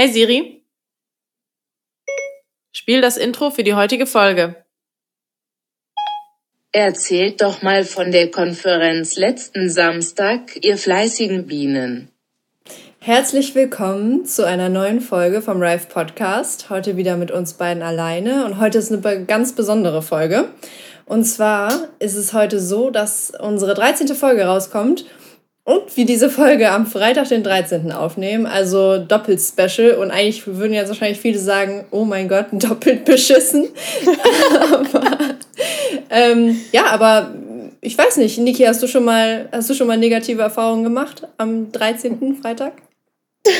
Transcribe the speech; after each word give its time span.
Hey 0.00 0.10
Siri, 0.10 0.64
spiel 2.72 3.02
das 3.02 3.18
Intro 3.18 3.50
für 3.50 3.64
die 3.64 3.74
heutige 3.74 4.06
Folge. 4.06 4.64
Erzählt 6.72 7.42
doch 7.42 7.60
mal 7.60 7.84
von 7.84 8.10
der 8.10 8.30
Konferenz 8.30 9.16
letzten 9.16 9.68
Samstag, 9.68 10.64
ihr 10.64 10.78
fleißigen 10.78 11.46
Bienen. 11.46 12.10
Herzlich 12.98 13.54
willkommen 13.54 14.24
zu 14.24 14.46
einer 14.46 14.70
neuen 14.70 15.02
Folge 15.02 15.42
vom 15.42 15.60
Rife 15.60 15.88
Podcast. 15.88 16.70
Heute 16.70 16.96
wieder 16.96 17.18
mit 17.18 17.30
uns 17.30 17.52
beiden 17.52 17.82
alleine 17.82 18.46
und 18.46 18.58
heute 18.58 18.78
ist 18.78 18.90
eine 18.90 19.26
ganz 19.26 19.54
besondere 19.54 20.00
Folge. 20.00 20.48
Und 21.04 21.24
zwar 21.24 21.88
ist 21.98 22.16
es 22.16 22.32
heute 22.32 22.58
so, 22.58 22.88
dass 22.88 23.34
unsere 23.38 23.74
13. 23.74 24.08
Folge 24.14 24.46
rauskommt 24.46 25.04
und 25.70 25.96
wir 25.96 26.04
diese 26.04 26.30
Folge 26.30 26.70
am 26.70 26.86
Freitag, 26.86 27.28
den 27.28 27.44
13. 27.44 27.92
aufnehmen, 27.92 28.46
also 28.46 28.98
doppelt 28.98 29.40
special. 29.40 29.92
Und 29.92 30.10
eigentlich 30.10 30.44
würden 30.46 30.72
jetzt 30.72 30.88
wahrscheinlich 30.88 31.20
viele 31.20 31.38
sagen, 31.38 31.84
oh 31.92 32.04
mein 32.04 32.28
Gott, 32.28 32.46
doppelt 32.52 33.04
beschissen. 33.04 33.68
aber, 34.72 35.16
ähm, 36.10 36.60
ja, 36.72 36.86
aber 36.86 37.32
ich 37.80 37.96
weiß 37.96 38.16
nicht, 38.16 38.38
Niki, 38.38 38.64
hast 38.64 38.82
du 38.82 38.88
schon 38.88 39.04
mal, 39.04 39.48
hast 39.52 39.70
du 39.70 39.74
schon 39.74 39.86
mal 39.86 39.96
negative 39.96 40.42
Erfahrungen 40.42 40.82
gemacht 40.82 41.26
am 41.38 41.70
13. 41.70 42.38
Freitag? 42.42 42.72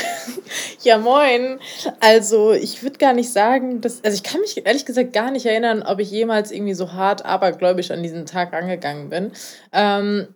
ja, 0.83 0.97
moin. 0.97 1.59
Also, 2.01 2.51
ich 2.51 2.83
würde 2.83 2.99
gar 2.99 3.13
nicht 3.13 3.31
sagen, 3.31 3.81
dass. 3.81 4.03
Also, 4.03 4.15
ich 4.15 4.23
kann 4.23 4.41
mich 4.41 4.63
ehrlich 4.63 4.85
gesagt 4.85 5.13
gar 5.13 5.31
nicht 5.31 5.45
erinnern, 5.45 5.81
ob 5.81 5.99
ich 5.99 6.11
jemals 6.11 6.51
irgendwie 6.51 6.75
so 6.75 6.91
hart 6.91 7.25
abergläubisch 7.25 7.89
an 7.89 8.03
diesen 8.03 8.27
Tag 8.27 8.53
angegangen 8.53 9.09
bin. 9.09 9.31
Ähm, 9.73 10.27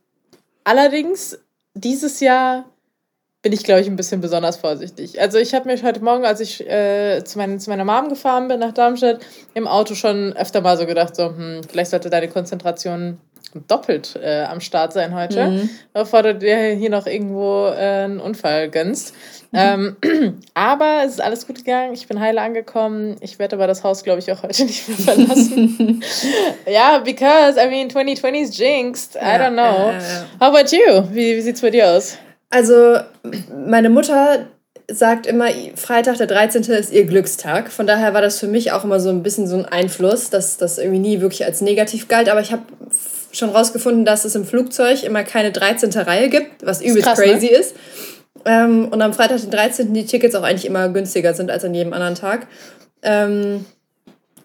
allerdings 0.64 1.38
dieses 1.76 2.20
Jahr 2.20 2.66
bin 3.42 3.54
ich, 3.54 3.64
glaube 3.64 3.82
ich, 3.82 3.88
ein 3.88 3.96
bisschen 3.96 4.22
besonders 4.22 4.58
vorsichtig. 4.58 5.22
Also 5.22 5.38
ich 5.38 5.54
habe 5.54 5.68
mich 5.68 5.84
heute 5.84 6.00
Morgen, 6.04 6.26
als 6.26 6.40
ich 6.40 6.68
äh, 6.68 7.24
zu, 7.24 7.38
mein, 7.38 7.60
zu, 7.60 7.70
meiner 7.70 7.86
Mom 7.86 8.10
gefahren 8.10 8.48
bin 8.48 8.60
nach 8.60 8.74
Darmstadt, 8.74 9.20
im 9.54 9.68
Auto 9.68 9.94
schon 9.94 10.34
öfter 10.34 10.62
mal 10.62 10.78
so 10.78 10.88
gedacht, 10.88 11.16
so, 11.16 11.28
hm, 11.28 11.62
vielleicht 11.70 11.92
sollte 11.92 12.10
deine 12.10 12.28
Konzentration 12.28 13.20
doppelt 13.68 14.20
äh, 14.22 14.44
am 14.44 14.62
Start 14.62 14.94
sein 14.94 15.16
heute, 15.16 15.48
mhm. 15.48 15.70
bevor 15.94 16.24
du 16.24 16.36
dir 16.36 16.58
hier 16.76 16.90
noch 16.90 17.08
irgendwo 17.08 17.68
äh, 17.68 18.04
einen 18.04 18.20
Unfall 18.20 18.70
gönnst. 18.70 19.14
Mhm. 19.52 19.96
Ähm, 20.04 20.42
aber 20.54 21.04
es 21.06 21.14
ist 21.14 21.22
alles 21.22 21.48
gut 21.48 21.58
gegangen. 21.58 21.94
Ich 21.94 22.08
bin 22.08 22.20
heile 22.20 22.42
angekommen. 22.42 23.16
Ich 23.22 23.40
werde 23.40 23.56
aber 23.56 23.68
das 23.68 23.84
Haus, 23.84 24.04
glaube 24.04 24.20
ich, 24.20 24.32
auch 24.32 24.44
heute 24.44 24.64
nicht 24.66 24.88
mehr 24.88 24.98
verlassen. 24.98 26.04
ja, 26.66 27.00
because, 27.00 27.60
I 27.60 27.70
mean, 27.70 27.90
2020 27.90 28.42
is 28.42 28.58
jinxed. 28.58 29.16
I 29.16 29.38
don't 29.38 29.54
know. 29.54 29.94
How 30.40 30.54
about 30.54 30.76
you? 30.76 31.04
Wie, 31.12 31.38
wie 31.38 31.42
sieht 31.42 31.56
es 31.56 31.62
bei 31.62 31.70
dir 31.70 31.90
aus? 31.90 32.18
Also, 32.50 33.00
meine 33.66 33.90
Mutter 33.90 34.46
sagt 34.88 35.26
immer, 35.26 35.48
Freitag 35.76 36.18
der 36.18 36.28
13. 36.28 36.64
ist 36.64 36.94
ihr 36.94 37.06
Glückstag. 37.06 37.72
Von 37.72 37.88
daher 37.88 38.14
war 38.14 38.22
das 38.22 38.40
für 38.40 38.48
mich 38.48 38.72
auch 38.72 38.84
immer 38.84 39.00
so 39.00 39.10
ein 39.10 39.24
bisschen 39.24 39.48
so 39.48 39.58
ein 39.58 39.66
Einfluss, 39.66 40.30
dass 40.30 40.58
das 40.58 40.78
irgendwie 40.78 41.00
nie 41.00 41.22
wirklich 41.22 41.46
als 41.46 41.62
negativ 41.62 42.08
galt. 42.08 42.30
Aber 42.30 42.42
ich 42.42 42.52
habe 42.52 42.64
schon 43.38 43.50
rausgefunden, 43.50 44.06
dass 44.06 44.26
es 44.26 44.36
im 44.36 44.46
Flugzeug 44.46 45.04
immer 45.04 45.24
keine 45.24 45.52
13. 45.52 45.92
Reihe 45.92 46.30
gibt, 46.30 46.66
was 46.66 46.82
übelst 46.82 47.04
krass, 47.04 47.20
ne? 47.20 47.26
crazy 47.26 47.48
ne? 47.48 47.52
ist. 47.52 47.76
Ähm, 48.46 48.88
und 48.90 49.02
am 49.02 49.14
Freitag, 49.14 49.42
den 49.42 49.52
13. 49.52 49.94
die 49.94 50.06
Tickets 50.06 50.36
auch 50.36 50.44
eigentlich 50.44 50.66
immer 50.66 50.90
günstiger 50.90 51.34
sind 51.34 51.50
als 51.50 51.64
an 51.64 51.74
jedem 51.74 51.94
anderen 51.94 52.16
Tag. 52.16 52.48
Ähm, 53.02 53.66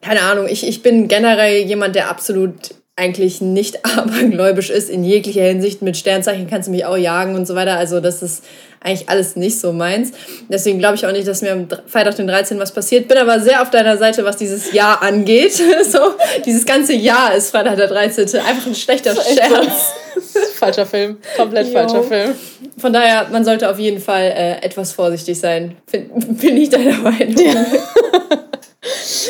keine 0.00 0.22
Ahnung, 0.22 0.46
ich, 0.48 0.66
ich 0.66 0.83
bin 0.83 1.08
generell 1.08 1.62
jemand, 1.62 1.94
der 1.94 2.08
absolut 2.08 2.74
eigentlich 3.00 3.40
nicht 3.40 3.84
abergläubisch 3.98 4.70
ist 4.70 4.90
in 4.90 5.02
jeglicher 5.02 5.42
Hinsicht. 5.42 5.82
Mit 5.82 5.96
Sternzeichen 5.96 6.48
kannst 6.48 6.68
du 6.68 6.72
mich 6.72 6.84
auch 6.84 6.96
jagen 6.96 7.34
und 7.34 7.46
so 7.46 7.54
weiter. 7.54 7.76
Also 7.76 8.00
das 8.00 8.22
ist 8.22 8.44
eigentlich 8.82 9.08
alles 9.08 9.36
nicht 9.36 9.60
so 9.60 9.72
meins. 9.72 10.12
Deswegen 10.48 10.78
glaube 10.78 10.96
ich 10.96 11.06
auch 11.06 11.12
nicht, 11.12 11.26
dass 11.26 11.42
mir 11.42 11.52
am 11.52 11.68
Freitag 11.86 12.16
den 12.16 12.26
13. 12.26 12.58
was 12.58 12.72
passiert. 12.72 13.08
Bin 13.08 13.18
aber 13.18 13.40
sehr 13.40 13.62
auf 13.62 13.70
deiner 13.70 13.96
Seite, 13.96 14.24
was 14.24 14.36
dieses 14.36 14.72
Jahr 14.72 15.02
angeht. 15.02 15.52
so, 15.90 15.98
dieses 16.44 16.64
ganze 16.64 16.94
Jahr 16.94 17.34
ist 17.34 17.50
Freitag 17.50 17.76
der 17.76 17.88
13. 17.88 18.24
Einfach 18.40 18.66
ein 18.66 18.74
schlechter 18.74 19.14
Scherz. 19.34 19.92
falscher 20.58 20.86
Film. 20.86 21.18
Komplett 21.36 21.68
jo. 21.68 21.72
falscher 21.72 22.02
Film. 22.05 22.34
Von 22.78 22.92
daher, 22.92 23.28
man 23.30 23.44
sollte 23.44 23.68
auf 23.68 23.78
jeden 23.78 24.00
Fall 24.00 24.22
äh, 24.22 24.64
etwas 24.64 24.92
vorsichtig 24.92 25.39
sein. 25.39 25.77
bin 25.90 26.56
ich 26.56 26.70
deiner 26.70 26.96
Meinung. 26.98 27.36
Ja. 27.36 27.66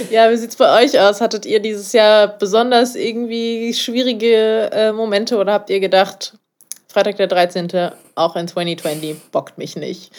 Ja, 0.10 0.30
wie 0.30 0.36
sieht's 0.36 0.56
bei 0.56 0.82
euch 0.82 0.98
aus? 0.98 1.20
Hattet 1.20 1.46
ihr 1.46 1.60
dieses 1.60 1.92
Jahr 1.92 2.28
besonders 2.28 2.94
irgendwie 2.94 3.74
schwierige 3.74 4.70
äh, 4.72 4.92
Momente 4.92 5.36
oder 5.36 5.52
habt 5.52 5.70
ihr 5.70 5.80
gedacht, 5.80 6.34
Freitag 6.88 7.16
der 7.16 7.28
13. 7.28 7.68
auch 8.16 8.34
in 8.34 8.48
2020 8.48 9.16
bockt 9.30 9.58
mich 9.58 9.76
nicht? 9.76 10.10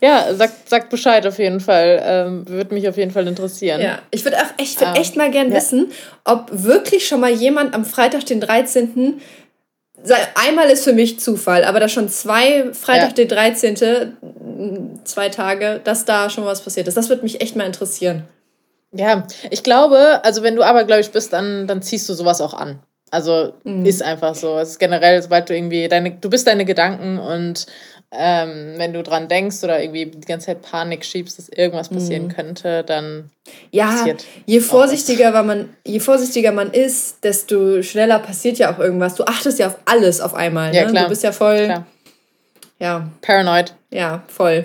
Ja, 0.00 0.34
sagt, 0.34 0.68
sagt 0.68 0.90
Bescheid 0.90 1.24
auf 1.26 1.38
jeden 1.38 1.60
Fall. 1.60 2.02
Ähm, 2.04 2.48
würde 2.48 2.74
mich 2.74 2.88
auf 2.88 2.96
jeden 2.96 3.12
Fall 3.12 3.26
interessieren. 3.28 3.80
Ja, 3.80 4.00
ich 4.10 4.24
würde 4.24 4.38
auch 4.38 4.58
echt, 4.58 4.80
würd 4.80 4.96
ähm, 4.96 5.00
echt 5.00 5.16
mal 5.16 5.30
gern 5.30 5.50
ja. 5.50 5.56
wissen, 5.56 5.92
ob 6.24 6.48
wirklich 6.50 7.06
schon 7.06 7.20
mal 7.20 7.30
jemand 7.30 7.74
am 7.74 7.84
Freitag 7.84 8.26
den 8.26 8.40
13. 8.40 9.20
Einmal 10.34 10.70
ist 10.70 10.84
für 10.84 10.92
mich 10.92 11.18
Zufall, 11.20 11.64
aber 11.64 11.80
da 11.80 11.88
schon 11.88 12.08
zwei, 12.08 12.72
Freitag 12.72 13.18
ja. 13.18 13.24
der 13.24 13.52
13., 13.52 14.16
zwei 15.04 15.28
Tage, 15.28 15.80
dass 15.82 16.04
da 16.04 16.30
schon 16.30 16.44
was 16.44 16.62
passiert 16.62 16.88
ist. 16.88 16.96
Das 16.96 17.08
würde 17.08 17.22
mich 17.22 17.40
echt 17.40 17.56
mal 17.56 17.64
interessieren. 17.64 18.24
Ja, 18.92 19.26
ich 19.50 19.62
glaube, 19.62 20.20
also 20.24 20.42
wenn 20.42 20.56
du 20.56 20.62
abergläubisch 20.62 21.10
bist, 21.10 21.32
dann, 21.32 21.66
dann 21.66 21.82
ziehst 21.82 22.08
du 22.08 22.14
sowas 22.14 22.40
auch 22.40 22.54
an. 22.54 22.80
Also 23.10 23.54
mhm. 23.64 23.86
ist 23.86 24.02
einfach 24.02 24.34
so. 24.34 24.58
Es 24.58 24.70
ist 24.70 24.78
generell, 24.78 25.22
sobald 25.22 25.48
du 25.48 25.54
irgendwie 25.54 25.88
deine, 25.88 26.12
du 26.12 26.30
bist 26.30 26.46
deine 26.46 26.64
Gedanken 26.64 27.18
und 27.18 27.66
ähm, 28.10 28.74
wenn 28.76 28.94
du 28.94 29.02
dran 29.02 29.28
denkst 29.28 29.62
oder 29.62 29.82
irgendwie 29.82 30.06
die 30.06 30.26
ganze 30.26 30.46
Zeit 30.46 30.62
Panik 30.62 31.04
schiebst, 31.04 31.38
dass 31.38 31.50
irgendwas 31.50 31.90
passieren 31.90 32.24
mhm. 32.24 32.32
könnte, 32.32 32.82
dann 32.82 33.30
ja, 33.70 34.06
je 34.46 34.60
vorsichtiger 34.60 35.42
man, 35.42 35.68
je 35.86 36.00
vorsichtiger 36.00 36.52
man 36.52 36.70
ist, 36.70 37.22
desto 37.22 37.82
schneller 37.82 38.18
passiert 38.18 38.58
ja 38.58 38.74
auch 38.74 38.78
irgendwas. 38.78 39.14
Du 39.14 39.24
achtest 39.24 39.58
ja 39.58 39.66
auf 39.66 39.76
alles 39.84 40.22
auf 40.22 40.34
einmal. 40.34 40.74
Ja, 40.74 40.84
ne? 40.84 40.90
klar. 40.90 41.04
Du 41.04 41.10
bist 41.10 41.22
ja 41.22 41.32
voll. 41.32 41.66
Klar. 41.66 41.86
Ja. 42.78 43.08
Paranoid. 43.20 43.74
Ja, 43.90 44.22
voll. 44.28 44.64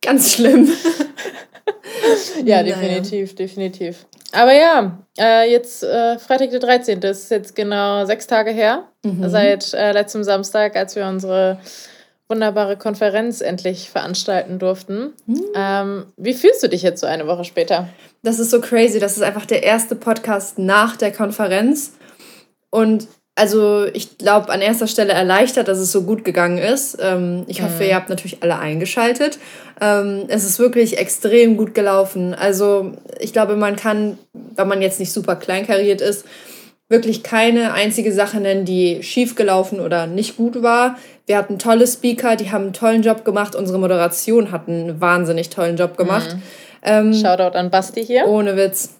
Ganz 0.00 0.34
schlimm. 0.34 0.70
ja, 2.44 2.62
definitiv, 2.62 3.34
definitiv. 3.34 4.06
Aber 4.32 4.52
ja, 4.52 4.98
äh, 5.18 5.50
jetzt 5.50 5.82
äh, 5.82 6.18
Freitag 6.18 6.50
der 6.50 6.60
13. 6.60 7.00
Das 7.00 7.18
ist 7.20 7.30
jetzt 7.30 7.56
genau 7.56 8.04
sechs 8.04 8.26
Tage 8.26 8.50
her. 8.50 8.84
Mhm. 9.02 9.28
Seit 9.28 9.72
äh, 9.74 9.92
letztem 9.92 10.22
Samstag, 10.22 10.76
als 10.76 10.96
wir 10.96 11.06
unsere 11.06 11.58
wunderbare 12.28 12.76
Konferenz 12.76 13.40
endlich 13.40 13.88
veranstalten 13.88 14.58
durften. 14.58 15.14
Mhm. 15.26 15.44
Ähm, 15.54 16.06
wie 16.16 16.34
fühlst 16.34 16.62
du 16.62 16.68
dich 16.68 16.82
jetzt 16.82 17.00
so 17.00 17.06
eine 17.06 17.26
Woche 17.26 17.44
später? 17.44 17.88
Das 18.22 18.38
ist 18.38 18.50
so 18.50 18.60
crazy. 18.60 19.00
Das 19.00 19.16
ist 19.16 19.22
einfach 19.22 19.46
der 19.46 19.62
erste 19.62 19.96
Podcast 19.96 20.58
nach 20.58 20.96
der 20.96 21.12
Konferenz. 21.12 21.94
Und 22.70 23.08
also 23.38 23.86
ich 23.92 24.18
glaube 24.18 24.50
an 24.50 24.60
erster 24.60 24.86
Stelle 24.86 25.12
erleichtert, 25.12 25.68
dass 25.68 25.78
es 25.78 25.92
so 25.92 26.02
gut 26.02 26.24
gegangen 26.24 26.58
ist. 26.58 26.98
Ähm, 27.00 27.44
ich 27.46 27.62
hoffe, 27.62 27.84
mhm. 27.84 27.88
ihr 27.88 27.94
habt 27.94 28.08
natürlich 28.08 28.42
alle 28.42 28.58
eingeschaltet. 28.58 29.38
Ähm, 29.80 30.24
es 30.28 30.44
ist 30.44 30.58
wirklich 30.58 30.98
extrem 30.98 31.56
gut 31.56 31.74
gelaufen. 31.74 32.34
Also 32.34 32.92
ich 33.20 33.32
glaube, 33.32 33.56
man 33.56 33.76
kann, 33.76 34.18
wenn 34.32 34.68
man 34.68 34.82
jetzt 34.82 34.98
nicht 34.98 35.12
super 35.12 35.36
kleinkariert 35.36 36.00
ist, 36.00 36.24
wirklich 36.88 37.22
keine 37.22 37.74
einzige 37.74 38.12
Sache 38.12 38.40
nennen, 38.40 38.64
die 38.64 39.02
schief 39.02 39.36
gelaufen 39.36 39.78
oder 39.78 40.06
nicht 40.06 40.36
gut 40.36 40.62
war. 40.62 40.96
Wir 41.26 41.36
hatten 41.36 41.58
tolle 41.58 41.86
Speaker, 41.86 42.36
die 42.36 42.50
haben 42.50 42.64
einen 42.64 42.72
tollen 42.72 43.02
Job 43.02 43.24
gemacht. 43.24 43.54
Unsere 43.54 43.78
Moderation 43.78 44.50
hat 44.50 44.68
einen 44.68 45.00
wahnsinnig 45.00 45.50
tollen 45.50 45.76
Job 45.76 45.96
gemacht. 45.96 46.34
Mhm. 46.34 46.42
Ähm, 46.82 47.14
Shoutout 47.14 47.56
an 47.56 47.70
Basti 47.70 48.04
hier. 48.04 48.26
Ohne 48.26 48.56
Witz 48.56 48.97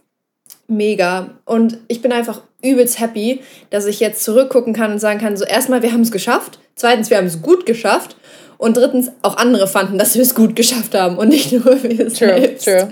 mega. 0.69 1.31
Und 1.45 1.79
ich 1.89 2.01
bin 2.01 2.13
einfach 2.13 2.43
übelst 2.63 3.01
happy, 3.01 3.41
dass 3.71 3.87
ich 3.87 3.99
jetzt 4.01 4.23
zurückgucken 4.23 4.73
kann 4.73 4.93
und 4.93 4.99
sagen 4.99 5.19
kann, 5.19 5.37
so 5.37 5.45
erstmal, 5.45 5.83
wir 5.83 5.93
haben 5.93 6.03
es 6.03 6.13
geschafft. 6.13 6.61
Zweitens, 6.77 7.11
wir 7.11 7.17
haben 7.17 7.27
es 7.27 7.43
gut 7.43 7.67
geschafft. 7.67 8.17
Und 8.59 8.77
drittens, 8.77 9.13
auch 9.23 9.37
andere 9.37 9.69
fanden, 9.69 9.99
dass 9.99 10.17
wir 10.17 10.23
es 10.23 10.35
gut 10.35 10.57
geschafft 10.57 10.93
haben 10.95 11.17
und 11.17 11.29
nicht 11.29 11.53
nur 11.53 11.81
wir 11.81 11.97
true, 11.97 12.11
selbst. 12.11 12.65
True. 12.65 12.89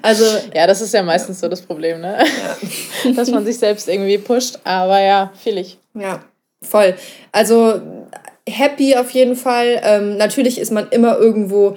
Also, 0.00 0.24
ja, 0.54 0.66
das 0.68 0.80
ist 0.80 0.94
ja 0.94 1.02
meistens 1.02 1.40
so 1.40 1.48
das 1.48 1.60
Problem, 1.60 2.00
ne? 2.00 2.18
Ja. 3.04 3.10
dass 3.16 3.28
man 3.28 3.44
sich 3.44 3.58
selbst 3.58 3.88
irgendwie 3.88 4.18
pusht. 4.18 4.60
Aber 4.62 5.00
ja, 5.00 5.32
fühle 5.42 5.60
ich. 5.60 5.76
Ja, 5.94 6.22
voll. 6.62 6.94
Also 7.32 7.82
happy 8.48 8.94
auf 8.94 9.10
jeden 9.10 9.34
Fall. 9.34 9.80
Ähm, 9.82 10.16
natürlich 10.18 10.60
ist 10.60 10.70
man 10.70 10.86
immer 10.90 11.18
irgendwo 11.18 11.76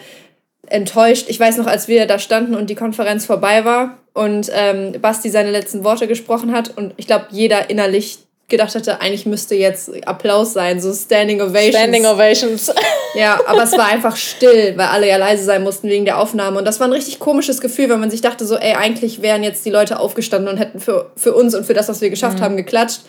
enttäuscht. 0.68 1.26
Ich 1.28 1.40
weiß 1.40 1.58
noch, 1.58 1.68
als 1.68 1.88
wir 1.88 2.06
da 2.06 2.20
standen 2.20 2.54
und 2.54 2.70
die 2.70 2.76
Konferenz 2.76 3.26
vorbei 3.26 3.66
war 3.66 3.98
und 4.14 4.50
ähm, 4.54 4.94
Basti 5.02 5.30
seine 5.30 5.52
letzten 5.52 5.84
Worte 5.84 6.08
gesprochen 6.08 6.52
hat 6.54 6.78
und 6.78 6.94
ich 6.98 7.08
glaube, 7.08 7.28
jeder 7.32 7.70
innerlich 7.70 8.20
gedacht 8.52 8.76
hatte, 8.76 9.02
eigentlich 9.02 9.26
müsste 9.26 9.56
jetzt 9.56 9.90
Applaus 10.06 10.54
sein, 10.54 10.80
so 10.80 10.94
Standing 10.94 11.42
Ovations. 11.42 11.76
Standing 11.76 12.06
Ovations. 12.06 12.74
ja, 13.16 13.40
aber 13.48 13.64
es 13.64 13.72
war 13.72 13.88
einfach 13.88 14.16
still, 14.16 14.74
weil 14.78 14.88
alle 14.88 15.08
ja 15.08 15.18
leise 15.18 15.44
sein 15.44 15.64
mussten 15.64 15.90
wegen 15.90 16.06
der 16.06 16.20
Aufnahme. 16.20 16.60
Und 16.60 16.66
das 16.66 16.80
war 16.80 16.88
ein 16.88 16.94
richtig 16.94 17.18
komisches 17.18 17.62
Gefühl, 17.62 17.90
weil 17.90 17.98
man 17.98 18.12
sich 18.12 18.22
dachte 18.22 18.46
so, 18.46 18.56
ey, 18.56 18.76
eigentlich 18.76 19.24
wären 19.24 19.42
jetzt 19.42 19.66
die 19.66 19.72
Leute 19.72 20.00
aufgestanden 20.00 20.54
und 20.54 20.58
hätten 20.58 20.80
für, 20.80 21.10
für 21.16 21.34
uns 21.34 21.56
und 21.56 21.66
für 21.66 21.74
das, 21.74 21.90
was 21.90 22.02
wir 22.02 22.12
geschafft 22.12 22.40
mhm. 22.40 22.44
haben, 22.44 22.58
geklatscht. 22.58 23.02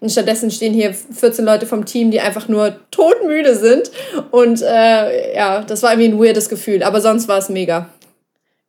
Und 0.00 0.10
stattdessen 0.10 0.50
stehen 0.50 0.72
hier 0.72 0.94
14 0.94 1.44
Leute 1.44 1.66
vom 1.66 1.84
Team, 1.84 2.10
die 2.10 2.20
einfach 2.20 2.48
nur 2.48 2.76
todmüde 2.90 3.56
sind. 3.56 3.90
Und 4.30 4.62
äh, 4.62 5.34
ja, 5.34 5.62
das 5.62 5.82
war 5.82 5.92
irgendwie 5.92 6.10
ein 6.10 6.18
weirdes 6.18 6.48
Gefühl. 6.48 6.82
Aber 6.82 7.00
sonst 7.00 7.26
war 7.26 7.38
es 7.38 7.48
mega. 7.48 7.88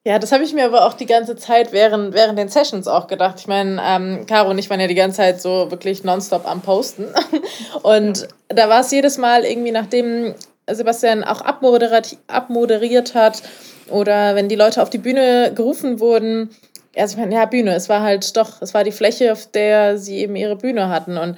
Ja, 0.03 0.18
das 0.18 0.31
habe 0.31 0.44
ich 0.44 0.53
mir 0.53 0.65
aber 0.65 0.86
auch 0.88 0.94
die 0.94 1.06
ganze 1.06 1.36
Zeit 1.36 1.71
während, 1.71 2.15
während 2.15 2.39
den 2.39 2.50
Sessions 2.50 2.88
auch 2.88 3.06
gedacht. 3.06 3.36
Ich 3.39 3.48
meine, 3.48 3.80
ähm, 3.86 4.25
Caro 4.25 4.50
und 4.50 4.57
ich 4.57 4.68
waren 4.69 4.80
ja 4.80 4.88
die 4.88 4.95
ganze 4.95 5.18
Zeit 5.18 5.39
so 5.39 5.69
wirklich 5.69 6.03
nonstop 6.03 6.48
am 6.48 6.62
Posten. 6.62 7.07
Und 7.83 8.21
ja. 8.21 8.27
da 8.48 8.69
war 8.69 8.81
es 8.81 8.89
jedes 8.89 9.19
Mal 9.19 9.45
irgendwie, 9.45 9.71
nachdem 9.71 10.33
Sebastian 10.68 11.24
auch 11.24 11.42
abmoderiert, 11.42 12.18
abmoderiert 12.25 13.13
hat 13.13 13.44
oder 13.89 14.33
wenn 14.33 14.50
die 14.50 14.56
Leute 14.56 14.81
auf 14.81 14.89
die 14.89 14.98
Bühne 14.98 15.51
gerufen 15.53 16.00
wurden, 16.00 16.50
also 16.95 17.13
ich 17.13 17.19
meine, 17.19 17.36
ja, 17.36 17.45
Bühne, 17.45 17.75
es 17.75 17.88
war 17.88 18.01
halt 18.01 18.36
doch, 18.36 18.62
es 18.62 18.74
war 18.74 18.83
die 18.83 18.92
Fläche, 18.92 19.31
auf 19.31 19.51
der 19.51 20.00
sie 20.00 20.18
eben 20.18 20.36
ihre 20.36 20.56
Bühne 20.56 20.89
hatten. 20.89 21.18
Und 21.18 21.38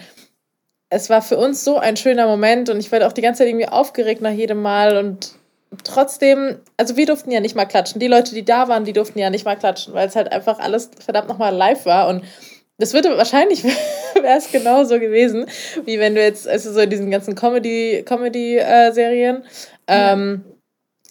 es 0.89 1.09
war 1.09 1.21
für 1.21 1.38
uns 1.38 1.63
so 1.63 1.77
ein 1.80 1.98
schöner 1.98 2.27
Moment 2.27 2.69
und 2.69 2.80
ich 2.80 2.92
war 2.92 3.06
auch 3.06 3.13
die 3.13 3.21
ganze 3.21 3.39
Zeit 3.39 3.50
irgendwie 3.50 3.68
aufgeregt 3.68 4.21
nach 4.21 4.31
jedem 4.31 4.62
Mal 4.62 4.98
und 4.98 5.33
trotzdem, 5.84 6.60
also 6.78 6.96
wir 6.98 7.06
durften 7.06 7.31
ja 7.31 7.40
nicht 7.40 7.56
mal 7.56 7.66
klatschen. 7.66 8.00
Die 8.00 8.08
Leute, 8.08 8.34
die 8.34 8.46
da 8.46 8.68
waren, 8.68 8.86
die 8.86 8.94
durften 8.94 9.20
ja 9.20 9.30
nicht 9.30 9.46
mal 9.46 9.56
klatschen, 9.56 9.94
weil 9.94 10.08
es 10.08 10.16
halt 10.16 10.31
einfach 10.31 10.60
alles 10.60 10.92
verdammt 11.00 11.28
nochmal 11.28 11.56
live 11.56 11.86
war. 11.86 12.08
Und 12.08 12.24
das 12.78 12.94
würde 12.94 13.18
wahrscheinlich 13.18 13.64
wäre 14.14 14.38
es 14.38 14.52
genauso 14.52 15.00
gewesen, 15.00 15.46
wie 15.86 16.00
wenn 16.00 16.16
du 16.16 16.22
jetzt, 16.22 16.48
also 16.48 16.72
so 16.72 16.80
in 16.80 16.90
diesen 16.90 17.12
ganzen 17.12 17.36
Comedy, 17.36 18.04
Comedy-Serien, 18.06 19.44
äh, 19.88 20.14
ähm, 20.14 20.44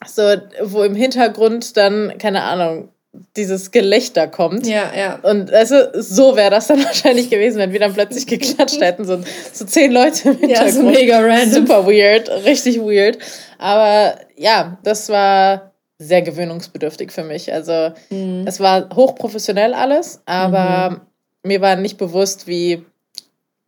so, 0.06 0.22
wo 0.62 0.82
im 0.82 0.94
Hintergrund 0.94 1.76
dann, 1.76 2.18
keine 2.18 2.42
Ahnung, 2.42 2.88
dieses 3.36 3.70
Gelächter 3.70 4.26
kommt. 4.26 4.66
Ja, 4.66 4.90
ja. 4.96 5.18
Und 5.22 5.52
also, 5.52 5.76
so 5.94 6.36
wäre 6.36 6.50
das 6.50 6.68
dann 6.68 6.82
wahrscheinlich 6.84 7.28
gewesen, 7.30 7.58
wenn 7.58 7.72
wir 7.72 7.80
dann 7.80 7.94
plötzlich 7.94 8.26
geklatscht 8.26 8.80
hätten. 8.80 9.04
So, 9.04 9.18
so 9.52 9.64
zehn 9.64 9.92
Leute 9.92 10.30
im 10.30 10.38
Hintergrund. 10.38 10.66
Ja, 10.66 10.70
so 10.70 10.82
mega 10.82 11.20
random. 11.20 11.66
Super 11.66 11.86
weird, 11.86 12.30
richtig 12.44 12.80
weird. 12.80 13.18
Aber 13.58 14.16
ja, 14.36 14.78
das 14.82 15.08
war 15.08 15.72
sehr 15.98 16.22
gewöhnungsbedürftig 16.22 17.12
für 17.12 17.24
mich. 17.24 17.52
Also 17.52 17.92
mhm. 18.10 18.44
es 18.46 18.60
war 18.60 18.88
hochprofessionell 18.94 19.74
alles, 19.74 20.20
aber 20.26 20.90
mhm. 20.90 21.00
mir 21.44 21.60
war 21.60 21.76
nicht 21.76 21.98
bewusst, 21.98 22.46
wie 22.46 22.84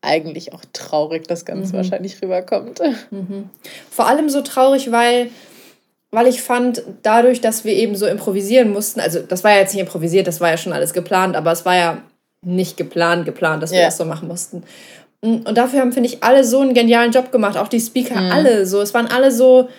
eigentlich 0.01 0.53
auch 0.53 0.63
traurig 0.73 1.27
das 1.29 1.45
Ganze 1.45 1.73
mhm. 1.73 1.77
wahrscheinlich 1.79 2.21
rüberkommt. 2.21 2.81
Mhm. 3.11 3.51
Vor 3.91 4.07
allem 4.07 4.29
so 4.29 4.43
traurig, 4.43 4.91
weil 4.91 5.31
weil 6.15 6.27
ich 6.27 6.43
fand, 6.43 6.83
dadurch, 7.03 7.41
dass 7.41 7.65
wir 7.65 7.73
eben 7.75 7.97
so 7.97 8.07
improvisieren 8.07 8.73
mussten, 8.73 9.01
also 9.01 9.21
das 9.21 9.45
war 9.45 9.53
ja 9.53 9.59
jetzt 9.59 9.75
nicht 9.75 9.83
improvisiert, 9.83 10.27
das 10.27 10.41
war 10.41 10.51
ja 10.51 10.57
schon 10.57 10.73
alles 10.73 10.93
geplant, 10.93 11.37
aber 11.37 11.53
es 11.53 11.65
war 11.65 11.77
ja 11.77 11.99
nicht 12.43 12.77
geplant, 12.77 13.25
geplant, 13.25 13.63
dass 13.63 13.71
wir 13.71 13.79
yeah. 13.79 13.89
das 13.89 13.97
so 13.97 14.05
machen 14.05 14.29
mussten. 14.29 14.63
Und 15.21 15.57
dafür 15.57 15.81
haben, 15.81 15.93
finde 15.93 16.11
ich, 16.11 16.23
alle 16.23 16.45
so 16.45 16.61
einen 16.61 16.75
genialen 16.75 17.11
Job 17.11 17.33
gemacht, 17.33 17.57
auch 17.57 17.69
die 17.69 17.81
Speaker, 17.81 18.21
mhm. 18.21 18.31
alle 18.31 18.67
so. 18.67 18.83
Es 18.83 18.93
waren 18.93 19.07
alle 19.07 19.31
so, 19.33 19.71